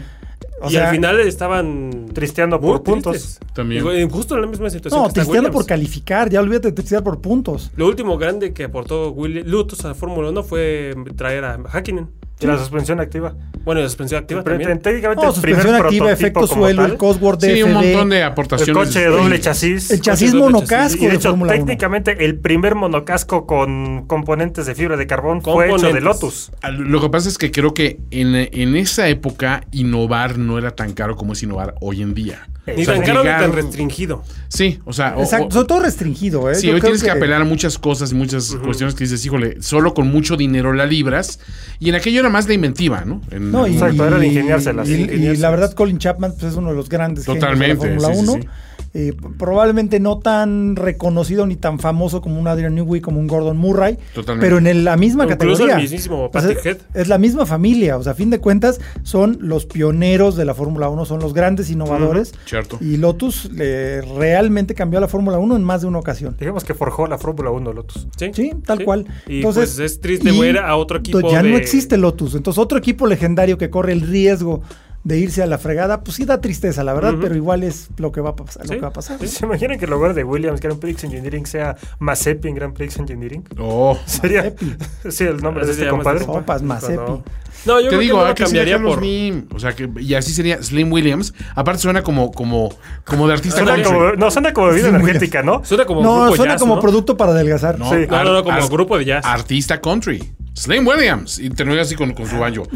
[0.63, 3.13] O y sea, al final estaban Tristeando por puntos.
[3.13, 3.39] tristes.
[3.53, 3.83] También.
[3.97, 4.99] Y, justo en la misma situación.
[4.99, 7.71] no, que está tristeando por calificar, ya olvídate de tristear por puntos.
[7.75, 12.09] Lo último grande que aportó Willi- Lotus a Fórmula 1 fue traer a Hakkinen.
[12.47, 13.33] La suspensión activa.
[13.63, 14.79] Bueno, y la suspensión activa Pero también.
[14.79, 17.53] técnicamente No, el primer suspensión activa, efecto suelo, tal, el Cosworth DFB.
[17.53, 18.73] Sí, un montón de el aportaciones.
[18.75, 19.91] coche de doble chasis.
[19.91, 20.95] El chasis monocasco chasis.
[21.01, 21.65] Y de de hecho, Fórmula 1.
[21.65, 26.01] técnicamente el primer monocasco con componentes de fibra de carbón fue hecho de.
[26.01, 26.51] Lotus.
[26.61, 30.71] Ah, Lo que pasa es que creo que en, en esa época innovar no era
[30.71, 32.47] tan caro como es innovar hoy en día.
[32.67, 34.23] Ni tan caro ni tan restringido.
[34.47, 36.55] Sí, o sea, o- Exacto, sobre todo restringido, ¿eh?
[36.55, 39.61] Sí, Yo hoy tienes que, apelar a muchas cosas y muchas cuestiones que dices, híjole,
[39.61, 41.39] solo con mucho dinero la libras.
[41.79, 43.21] Y en aquello era más la inventiva, ¿no?
[43.31, 44.87] En- No, y, Exacto, era de ingeniárselas.
[44.87, 47.77] y- la verdad, Colin Chapman pues, es uno de los grandes genios de la Totalmente,
[47.87, 48.33] Fórmula sí, sí, 1.
[48.33, 48.49] sí.
[48.93, 53.55] Eh, probablemente no tan reconocido ni tan famoso como un Adrian Newey, como un Gordon
[53.57, 54.45] Murray, Totalmente.
[54.45, 55.75] pero en el- la misma Incluso categoría.
[55.75, 56.77] el mismísimo Pues es, Head.
[56.93, 60.53] es la misma familia, o sea, a fin de cuentas son los pioneros de la
[60.53, 62.33] Fórmula 1, son los grandes innovadores.
[62.45, 62.77] Cierto.
[62.81, 66.35] Y Lotus le- realmente cambió la Fórmula 1 en más de una ocasión.
[66.39, 68.07] Digamos que forjó la Fórmula 1 Lotus.
[68.17, 69.05] Sí, tal cual.
[69.27, 72.35] Y Entonces, pues es triste ver a otro equipo Ya no existe Lotus.
[72.35, 74.61] Entonces, otro equipo legendario que corre el riesgo
[75.03, 78.11] de irse a la fregada, pues sí da tristeza, la verdad, pero igual es lo
[78.11, 78.63] que va a pasar.
[78.63, 79.25] Sí, Lo que va a pasar.
[79.27, 82.97] ¿Se imaginan que el lugar de Williams Grand Prix Engineering sea Mazepi en Grand Prix
[82.99, 83.43] Engineering?
[83.59, 83.97] Oh.
[84.05, 84.43] Sería.
[84.43, 84.75] Mazepi.
[85.09, 86.23] Sí, el nombre de este compadre.
[86.25, 86.95] Sopas, Mazepi.
[86.97, 87.23] No,
[87.65, 88.99] No, yo Te creo digo, que no lo que sería cambiaría por...
[88.99, 89.47] Slim.
[89.55, 91.33] O sea, que y así sería Slim Williams.
[91.55, 92.69] Aparte suena como, como,
[93.03, 93.91] como de artista Suena country.
[93.93, 95.63] como, no, suena como bebida energética, ¿no?
[95.65, 96.81] Suena como No, grupo suena jazz, como ¿no?
[96.81, 97.77] producto para adelgazar.
[97.79, 98.05] No, Sí.
[98.09, 99.25] No, no, no, como ar- grupo de jazz.
[99.25, 100.31] Artista country.
[100.53, 101.39] Slim Williams.
[101.39, 102.67] Y termina así con, con su banjo.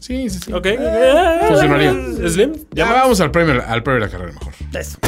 [0.00, 0.52] Sí, sí, sí.
[0.52, 0.66] Ok.
[1.48, 1.92] Funcionaría.
[2.28, 2.52] Slim.
[2.72, 4.52] Ya vamos al premio, al premio de la carrera mejor.
[4.78, 4.98] Eso.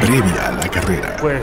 [0.00, 1.16] Previa a la carrera.
[1.20, 1.40] Pues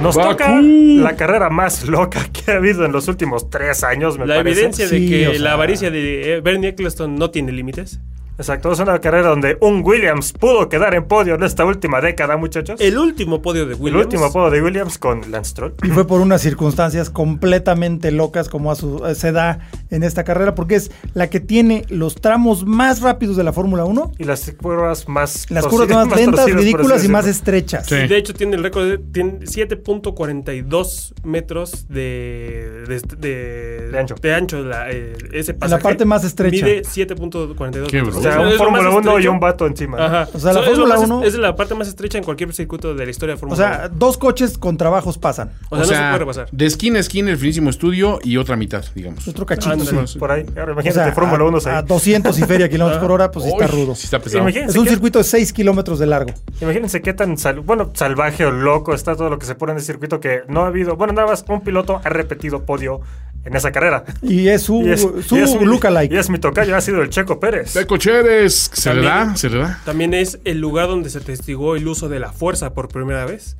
[0.00, 0.30] nos Bakú.
[0.30, 4.36] toca la carrera más loca que ha habido en los últimos tres años, me La
[4.36, 4.58] parece.
[4.60, 8.00] evidencia de Sí, que o sea- la avaricia de eh, Bernie Eccleston no tiene límites.
[8.42, 12.36] Exacto, es una carrera donde un Williams pudo quedar en podio en esta última década,
[12.36, 12.80] muchachos.
[12.80, 14.04] El último podio de El Williams.
[14.06, 15.74] último podio de Williams con Lance Stroll.
[15.84, 20.24] Y fue por unas circunstancias completamente locas como a su- eh, se da en esta
[20.24, 24.24] carrera, porque es la que tiene los tramos más rápidos de la Fórmula 1, Y
[24.24, 27.86] las curvas más las curvas más lentas, torcidas, por ridículas y más estrechas.
[27.86, 27.94] Sí.
[27.94, 34.14] De hecho, tiene el récord de tiene 7.42 metros de, de, de, De ancho.
[34.20, 36.64] de ancho la, eh, ese la parte más estrecha.
[36.64, 38.16] Mide 7.42 Qué metros.
[38.16, 40.04] O sea, un Es Fórmula más 1 y un vato encima.
[40.04, 40.28] Ajá.
[40.32, 42.52] O sea, la es lo Fórmula más- 1 Es la parte más estrecha en cualquier
[42.52, 43.96] circuito de la historia de O Fórmula sea, 1.
[43.98, 45.50] dos coches con trabajos pasan.
[45.70, 46.48] O sea, no se puede repasar.
[46.50, 49.26] de esquina a esquina el finísimo estudio y otra mitad, digamos.
[49.28, 49.72] Otro cachito.
[49.72, 50.06] Ándale.
[50.06, 50.18] sí.
[50.18, 50.44] Por ahí.
[50.50, 51.84] Ahora O imagínate sea, Fórmula a- 1 a, ahí.
[51.86, 53.94] 200 y feria kilómetros por hora, pues sí está rudo.
[53.94, 54.42] Sí está pesado.
[54.42, 56.30] Imagínense Es un qué- circuito de 6 kilómetros de largo.
[56.60, 59.78] Imagínense qué tan sal- bueno, salvaje o loco está todo lo que se pone en
[59.78, 60.96] ese circuito que no ha habido.
[60.96, 63.00] Bueno, nada más un piloto ha repetido podio
[63.44, 64.04] en esa carrera.
[64.22, 66.12] Y es su, Y es, su y es mi- lookalike.
[66.14, 67.74] Y es mi tocayo, ha sido el Checo Pérez.
[67.74, 68.70] De cocheres.
[68.72, 69.36] ¿Se le También- da?
[69.36, 69.80] ¿Se le da?
[69.84, 73.56] También es el lugar donde se testigó el uso de la fuerza por primera vez.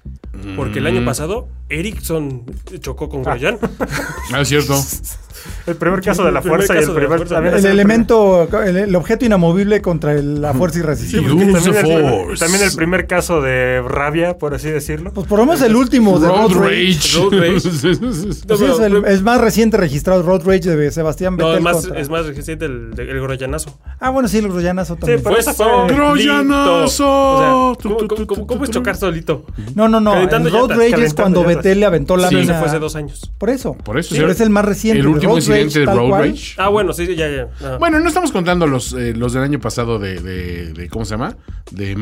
[0.57, 0.89] Porque el Mm.
[0.97, 2.45] año pasado Ericsson
[2.81, 3.59] chocó con Grosjean.
[4.33, 4.75] Ah, es cierto.
[5.67, 7.19] El primer caso de la fuerza y el primer.
[7.19, 7.35] fuerza.
[7.37, 11.29] también es el el elemento, el, el objeto inamovible contra el- la fuerza irresistible.
[11.29, 12.45] Sí, también, el, force.
[12.45, 15.13] también el primer caso de rabia, por así decirlo.
[15.13, 16.95] Pues por lo menos el último de Road Road Rage.
[16.95, 17.19] Rage.
[17.19, 17.53] Road Rage.
[18.53, 21.77] Pues sí, es el es más reciente registrado Road Rage de Sebastián No, es más,
[21.77, 23.79] contra- es más reciente el, el Grosjeanazo.
[24.01, 25.21] Ah, bueno, sí, el Grosjeanazo también.
[25.23, 26.85] pero esa fue- Grosjeanazo.
[27.73, 29.45] O sea, Tu, ¿cómo, es chocar solito?
[29.75, 30.15] no, no, no.
[30.17, 31.45] El Road Rage es cuando.
[31.45, 32.59] Vettel le aventó la Sí, mina.
[32.59, 33.33] fue hace dos años.
[33.39, 33.75] Por eso.
[33.75, 34.33] Por eso, Pero sí.
[34.35, 35.01] es el más reciente.
[35.01, 36.31] El último Road incidente de Road cual.
[36.31, 36.55] Rage.
[36.59, 37.49] Ah, bueno, sí, ya, ya.
[37.63, 37.77] Ah.
[37.79, 41.13] Bueno, no estamos contando los, eh, los del año pasado de, de, de- ¿cómo se
[41.13, 41.37] llama?
[41.71, 41.95] De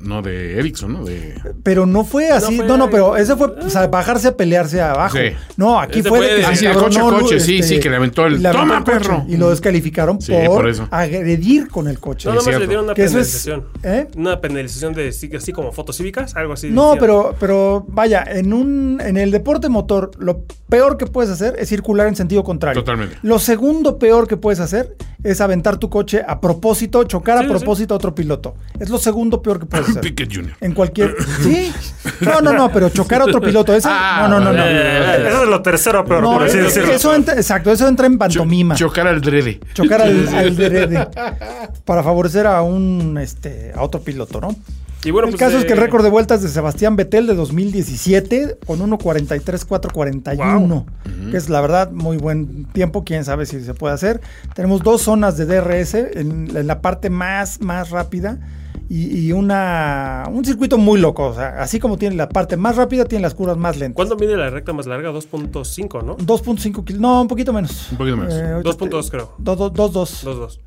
[0.00, 1.04] no de Ericsson, ¿no?
[1.04, 2.56] De Pero no fue así.
[2.58, 5.16] No, fue- no, pero ese fue o sea, bajarse a pelearse abajo.
[5.16, 5.32] Sí.
[5.56, 7.40] No, aquí Ese fue, fue de que de- se Ah, sí, de coche a coche,
[7.40, 9.24] sí, sí, que le aventó el- y le aventó ¡Toma, el coche, perro!
[9.28, 10.88] Y lo descalificaron Sí, por, por eso.
[10.90, 12.28] agredir con el coche.
[12.28, 12.60] No, nada más cierto.
[12.60, 13.64] le dieron una Que eso es- penalización.
[13.82, 14.08] ¿eh?
[14.16, 16.70] Una penalización de sí- así como fotos cívicas, algo así.
[16.70, 21.54] No, pero, pero vaya, en un, en el deporte motor, lo peor que puedes hacer
[21.58, 22.65] es circular en sentido contrario.
[22.74, 23.18] Totalmente.
[23.22, 27.48] Lo segundo peor que puedes hacer es aventar tu coche a propósito, chocar Sí, a
[27.48, 27.50] sí.
[27.54, 28.54] propósito a otro piloto.
[28.78, 30.02] Es lo segundo peor que puedes hacer.
[30.02, 30.52] Piquet Jr.
[30.60, 31.14] En cualquier.
[31.42, 31.72] Sí.
[32.20, 33.74] No, no, no, pero chocar a otro piloto.
[33.74, 34.64] Ese, Ah, no, no, no, no.
[34.64, 36.92] eh, Eso es lo tercero peor, No, por así es- decirlo.
[36.92, 38.74] eso entra, exacto, eso entra en pantomima.
[38.74, 39.60] Chocar al drede.
[39.74, 41.08] chocar al, al derede
[41.84, 44.54] para favorecer a un este a otro piloto, ¿no?
[45.06, 47.28] Y bueno, el pues, caso es que el eh, récord de vueltas de Sebastián Vettel
[47.28, 50.84] de 2017 con 1.43.441,
[51.30, 54.20] que es la verdad muy buen tiempo, quién sabe si se puede hacer.
[54.56, 58.40] Tenemos dos zonas de DRS en, en la parte más, más rápida
[58.88, 62.76] y, y una, un circuito muy loco, o sea, así como tiene la parte más
[62.76, 63.94] rápida, tiene las curvas más lentas.
[63.94, 65.10] ¿Cuánto mide la recta más larga?
[65.10, 66.16] 2.5, ¿no?
[66.16, 67.90] 2.5 kilos, no, un poquito menos.
[67.92, 68.34] Un poquito menos.
[68.34, 69.32] ahorita 2.2 te- creo.
[69.38, 70.26] dos, dos, dos, dos.
[70.26, 70.58] 2.2.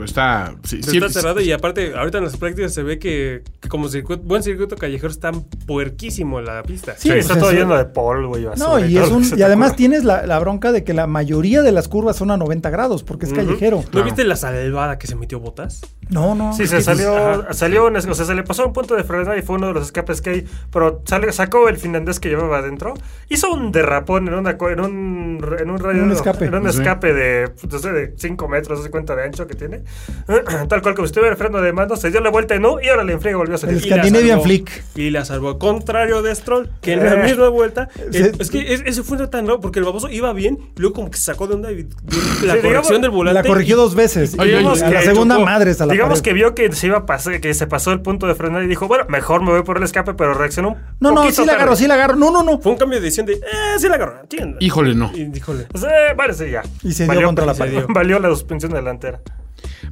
[0.00, 0.54] Pues está.
[0.64, 3.68] Sí, sí, está sí, cerrado y aparte, ahorita en las prácticas se ve que, que
[3.68, 5.32] como circuito, buen circuito callejero está
[5.66, 6.94] puerquísimo la pista.
[6.96, 8.68] Sí, Sí, está pues todo lleno de polvo y basura.
[8.68, 9.76] No, y, es un, y además ocurra.
[9.76, 13.02] tienes la, la bronca de que la mayoría de las curvas son a 90 grados,
[13.02, 13.82] porque es callejero.
[13.92, 15.80] ¿No viste la salvada que se metió Botas?
[16.08, 16.52] No, no.
[16.52, 17.52] Sí, se salió, Ajá.
[17.54, 19.74] salió un- o sea, se le pasó un punto de frenada y fue uno de
[19.74, 22.94] los escapes que hay, pero sale- sacó el finlandés que llevaba adentro,
[23.28, 26.46] hizo un derrapón en, una, en un en un radio, Un escape.
[26.46, 26.78] en un Sí.
[26.78, 29.82] escape de, no sé, de 5 metros, de cuenta de ancho que tiene,
[30.68, 32.80] tal cual como si estuviera el freno de mando, se dio la vuelta y no,
[32.80, 33.76] y ahora le enfriega y volvió a salir.
[33.76, 34.42] El Scandinavian.
[34.42, 34.84] Flick.
[34.94, 35.58] Y la salvó.
[35.58, 37.88] Contrario de Stroll, que en la misma vuelta.
[38.12, 41.10] Eh, es que es- ese fue tan raro porque el baboso iba bien, luego como
[41.10, 43.42] que se sacó de onda y la Sí, digamos, corrección del volante.
[43.42, 44.38] La corrigió dos veces.
[44.38, 45.46] A la segunda chocó.
[45.46, 46.22] madre la digamos pared.
[46.22, 48.66] que vio que se iba a pasar, que se pasó el punto de frenar y
[48.66, 51.52] dijo, bueno, mejor me voy por el escape, pero reaccionó un No, no, sí la
[51.52, 51.76] agarro, tarde.
[51.82, 52.16] sí la agarro.
[52.16, 52.58] No, no, no.
[52.60, 53.38] Fue un cambio de decisión de, eh,
[53.78, 54.20] sí la agarró.
[54.28, 54.56] chinga.
[54.60, 55.10] Híjole, no.
[55.14, 55.64] Y díjole.
[55.70, 56.62] Pues, eh, parece ya.
[56.82, 57.84] Y se dio contra la pared.
[57.88, 59.20] Valió la suspensión delantera.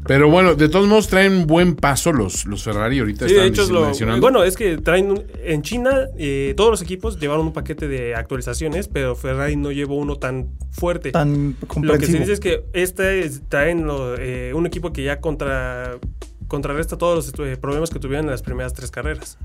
[0.06, 3.26] Pero bueno, de todos modos traen buen paso los, los Ferrari ahorita.
[3.28, 4.20] Sí, de están hecho, lo, mencionando.
[4.20, 8.14] bueno, es que traen un- en China eh, todos los equipos llevaron un paquete de
[8.14, 11.10] actualizaciones, pero Ferrari no llevó uno tan fuerte.
[11.12, 15.02] Tan Lo que se dice es que este es- traen lo- eh, un equipo que
[15.02, 15.98] ya contra
[16.46, 19.36] contrarresta todos los eh, problemas que tuvieron en las primeras tres carreras.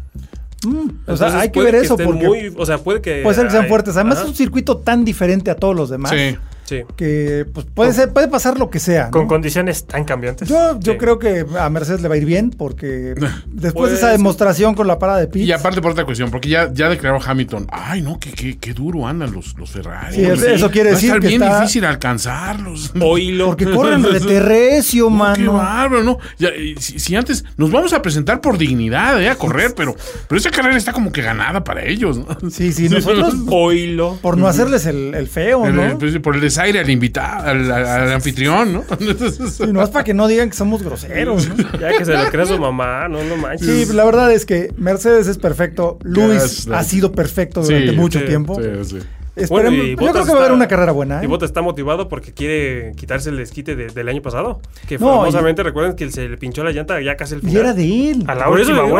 [0.65, 3.36] Mm, o Entonces, sea, hay que ver eso porque muy- o sea, puede que puede
[3.36, 3.95] ser que sean fuertes.
[3.97, 6.38] Además, ajá, es un circuito tan diferente a todos los demás Sí.
[6.66, 6.82] Sí.
[6.95, 9.05] que pues, puede, ser, puede pasar lo que sea.
[9.05, 9.11] ¿no?
[9.11, 10.47] Con condiciones tan cambiantes.
[10.49, 10.97] Yo, yo Sí.
[10.97, 13.14] creo que a Mercedes le va a ir bien porque
[13.47, 14.18] después Pues, de esa sí.
[14.18, 15.45] demostración con la parada de pits.
[15.45, 18.74] Y aparte por otra cuestión, porque ya, ya declaró Hamilton, ay no, qué, qué, qué
[18.74, 20.16] duro andan los, los Ferrari.
[20.16, 20.55] Sí, hombre.
[20.55, 22.93] eso quiere Va a decir estar que bien está- difícil alcanzarlos.
[23.01, 23.47] Oílo.
[23.47, 25.53] Porque corren de recio, No, Qué mano.
[25.53, 26.18] bárbaro, ¿no?
[26.39, 26.49] Ya,
[26.80, 29.30] si, si antes nos vamos a presentar por dignidad, ¿eh?
[29.30, 29.95] A correr, pero,
[30.28, 32.49] pero esa carrera está como que ganada para ellos, ¿no?
[32.49, 34.18] Sí, sí, nosotros Oílo.
[34.22, 35.84] por no hacerles el, el feo, El- ¿no?
[35.84, 38.84] el- pues, por el desaire al invitado, al, al- al anfitrión, ¿no?
[39.51, 41.56] Sí, no es para que no digan que somos groseros, ¿no?
[41.80, 43.88] Ya que se lo crea su mamá, no lo manches.
[43.88, 45.97] Sí, la verdad es que Mercedes es perfecto.
[46.04, 48.56] Luis Yes, ha sido perfecto durante Sí, mucho sí, tiempo.
[48.62, 48.99] Sí, sí.
[49.36, 51.20] Esperemos- Bueno, y yo creo que va a haber una carrera buena.
[51.20, 51.26] ¿eh?
[51.26, 54.62] Y Bottas está motivado porque quiere quitarse el desquite de- del año pasado.
[54.88, 57.56] Que No, famosamente recuerden que se le pinchó la llanta ya casi Y final.
[57.58, 58.24] era de él.
[58.28, 58.47] A la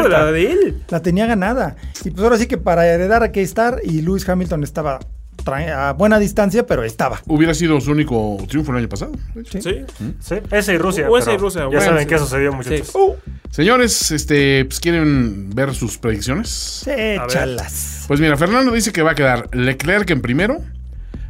[0.10, 0.82] la de él.
[0.90, 1.76] La tenía ganada.
[2.04, 5.00] Y pues ahora sí que para heredar a K-Star y Lewis Hamilton estaba
[5.46, 7.22] a buena distancia, pero estaba.
[7.28, 9.12] Hubiera sido su único triunfo el año pasado.
[9.50, 9.62] Sí.
[9.62, 9.86] Sí.
[10.20, 11.10] Sí, ese y Rusia.
[11.10, 12.26] O ese y Rusia, Ya bueno, saben sí.
[12.28, 12.88] se dio, muchachos.
[12.88, 12.98] Sí.
[12.98, 13.16] Uh,
[13.52, 16.88] Señores, este, pues, ¿quieren ver sus predicciones?
[16.88, 18.06] Échalas.
[18.08, 20.58] Pues mira, Fernando dice que va a quedar Leclerc en primero,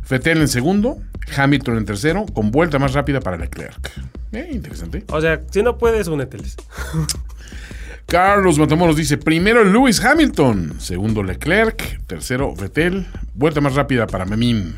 [0.10, 1.00] Vettel en segundo,
[1.36, 3.92] Hamilton en tercero, con vuelta más rápida para Leclerc.
[4.32, 5.04] Eh, interesante.
[5.10, 6.56] o sea, si no puedes, úneteles.
[8.08, 14.76] Carlos Matamoros dice, primero Lewis Hamilton, segundo Leclerc, tercero Vettel, vuelta más rápida para Memín.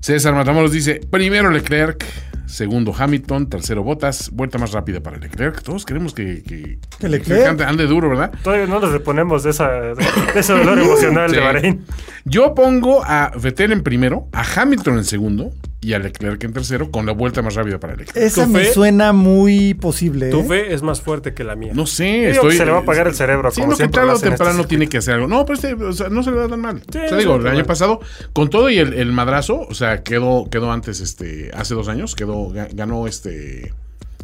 [0.00, 2.04] César Matamoros dice, primero Leclerc,
[2.46, 5.62] segundo Hamilton, tercero Bottas, vuelta más rápida para Leclerc.
[5.62, 7.46] Todos queremos que, que, Que Leclerc.
[7.48, 8.32] ande, ande duro, ¿verdad?
[8.42, 9.94] Todavía no nos reponemos de, esa, de
[10.34, 11.36] ese dolor emocional Sí.
[11.36, 11.84] de Bahrein.
[12.26, 16.90] Yo pongo a Vettel en primero, a Hamilton en segundo y a Leclerc en tercero
[16.90, 18.16] con la vuelta más rápida para Leclerc.
[18.16, 20.28] Esa Tu me fe- suena muy posible.
[20.30, 20.44] Tu ¿eh?
[20.44, 21.72] fe es más fuerte que la mía.
[21.74, 22.56] No sé, estoy.
[22.56, 24.88] se le va a apagar el cerebro, Sí, como no, que tarde o temprano tiene
[24.88, 25.28] que hacer algo.
[25.28, 26.80] No, pero este, o sea, no se le da tan mal.
[26.90, 27.66] Sí, o sea, no digo, el año mal.
[27.66, 28.00] pasado,
[28.32, 32.16] con todo y el, el madrazo, o sea, quedó, quedó antes, este, hace dos años,
[32.16, 33.72] quedó, ga- ganó este,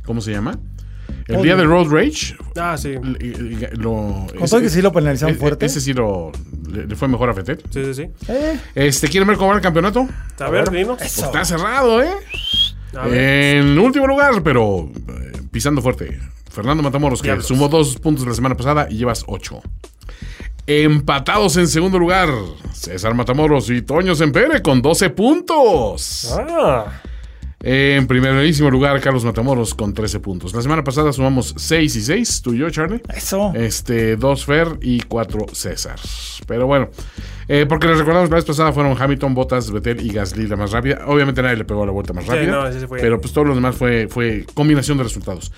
[0.05, 0.59] ¿cómo se llama?
[1.27, 2.37] El día de Road Rage.
[2.57, 2.95] Ah, sí.
[3.73, 5.67] Lo, Con todo que sí lo penalizaron ese- fuerte.
[5.67, 6.31] Ese sí lo,
[6.71, 7.63] le, le fue mejor a Vettel.
[7.71, 8.11] Sí, sí, sí.
[8.29, 10.07] Eh, Este, ¿quieren ver cómo va el campeonato?
[10.39, 10.99] A ver, dinos.
[10.99, 12.11] Pues está cerrado, ¿eh?
[13.11, 16.19] En último lugar, pero eh, pisando fuerte.
[16.51, 17.47] Fernando Matamoros, que Diablos.
[17.47, 19.61] sumó dos puntos la semana pasada y llevas ocho.
[20.67, 22.29] Empatados en segundo lugar,
[22.73, 26.33] César Matamoros y Toño Sempere con 12 puntos.
[26.39, 26.87] Ah,
[27.67, 30.53] En primerísimo lugar, Carlos Matamoros con 13 puntos.
[30.53, 33.01] La semana pasada sumamos 6 y 6, tú y yo, Charlie.
[33.17, 33.55] eso.
[33.55, 35.99] Este, dos Fer y cuatro César.
[36.47, 36.91] Pero bueno,
[37.49, 40.71] eh, porque les recordamos, la vez pasada fueron Hamilton, Bottas, Vettel y Gasly la más
[40.73, 41.01] rápida.
[41.07, 42.51] Obviamente nadie le pegó la vuelta más Sí, rápida.
[42.53, 43.01] no, ese sí fue.
[43.01, 45.53] Pero pues todo lo demás fue, fue combinación de resultados.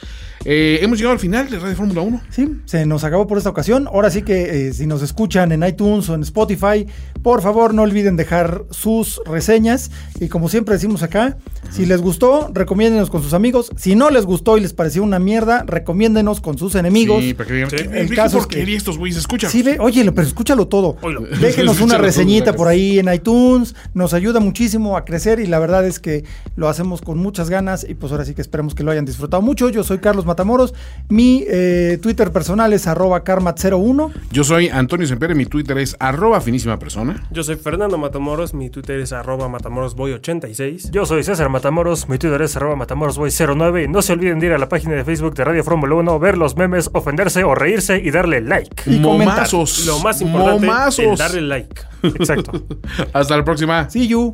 [0.44, 2.20] Eh, hemos llegado al final de Radio Fórmula 1.
[2.30, 3.88] Sí, se nos acabó por esta ocasión.
[3.88, 6.86] Ahora sí que eh, si nos escuchan en iTunes o en Spotify,
[7.22, 9.90] por favor no olviden dejar sus reseñas.
[10.20, 11.36] Y como siempre decimos acá,
[11.70, 13.70] si les gustó, recomiéndenos con sus amigos.
[13.76, 17.22] Si no les gustó y les pareció una mierda, recomiéndenos con sus enemigos.
[17.24, 17.76] Sí, para que digan, Sí.
[17.78, 19.50] "¿Qué- El qué caso es porquería que- estos güeyes escuchan.
[19.50, 20.96] Sí, ve, oye, pero escúchalo todo.
[21.02, 21.24] Oilo.
[21.76, 23.74] Déjenos una reseñita por ahí en iTunes.
[23.94, 26.24] Nos ayuda muchísimo a crecer y la verdad es que
[26.56, 29.42] lo hacemos con muchas ganas y pues ahora sí que esperemos que lo hayan disfrutado
[29.42, 29.68] mucho.
[29.68, 30.74] Yo soy Carlos Matamoros.
[31.08, 34.12] Mi eh, Twitter personal es arroba karmat01.
[34.32, 37.26] Yo soy Antonio Sempere, mi Twitter es arroba finísima persona.
[37.30, 40.90] Yo soy Fernando Matamoros, mi Twitter es arroba matamorosboy86.
[40.90, 44.52] yo soy César Matamoros, mi Twitter es arroba matamorosboy09 y no se olviden de ir
[44.52, 47.98] a la página de Facebook de Radio Fórmula 1, ver los memes, ofenderse o reírse
[47.98, 48.90] y darle like.
[48.90, 49.46] Y comentar.
[49.86, 51.04] Lo más importante Momazos.
[51.04, 51.65] es darle like.
[52.02, 52.64] Exacto.
[53.12, 53.88] Hasta la próxima.
[53.90, 54.32] See you.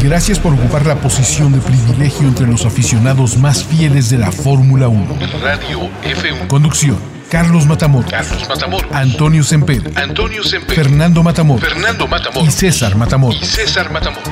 [0.00, 4.88] Gracias por ocupar la posición de privilegio entre los aficionados más fieles de la Fórmula
[4.88, 5.16] 1.
[5.42, 6.46] Radio F1.
[6.46, 6.98] Conducción:
[7.30, 8.92] Carlos Matamoros, Carlos Matamoros.
[8.92, 10.76] Antonio Semper, Antonio Semper.
[10.76, 12.54] Fernando Matamoros Fernando y Matamoros.
[12.54, 13.40] César Y Matamoros.
[13.46, 14.28] César Matamoros.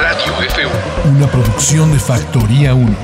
[0.00, 1.10] Radio F1.
[1.16, 2.96] Una producción de Factoría 1.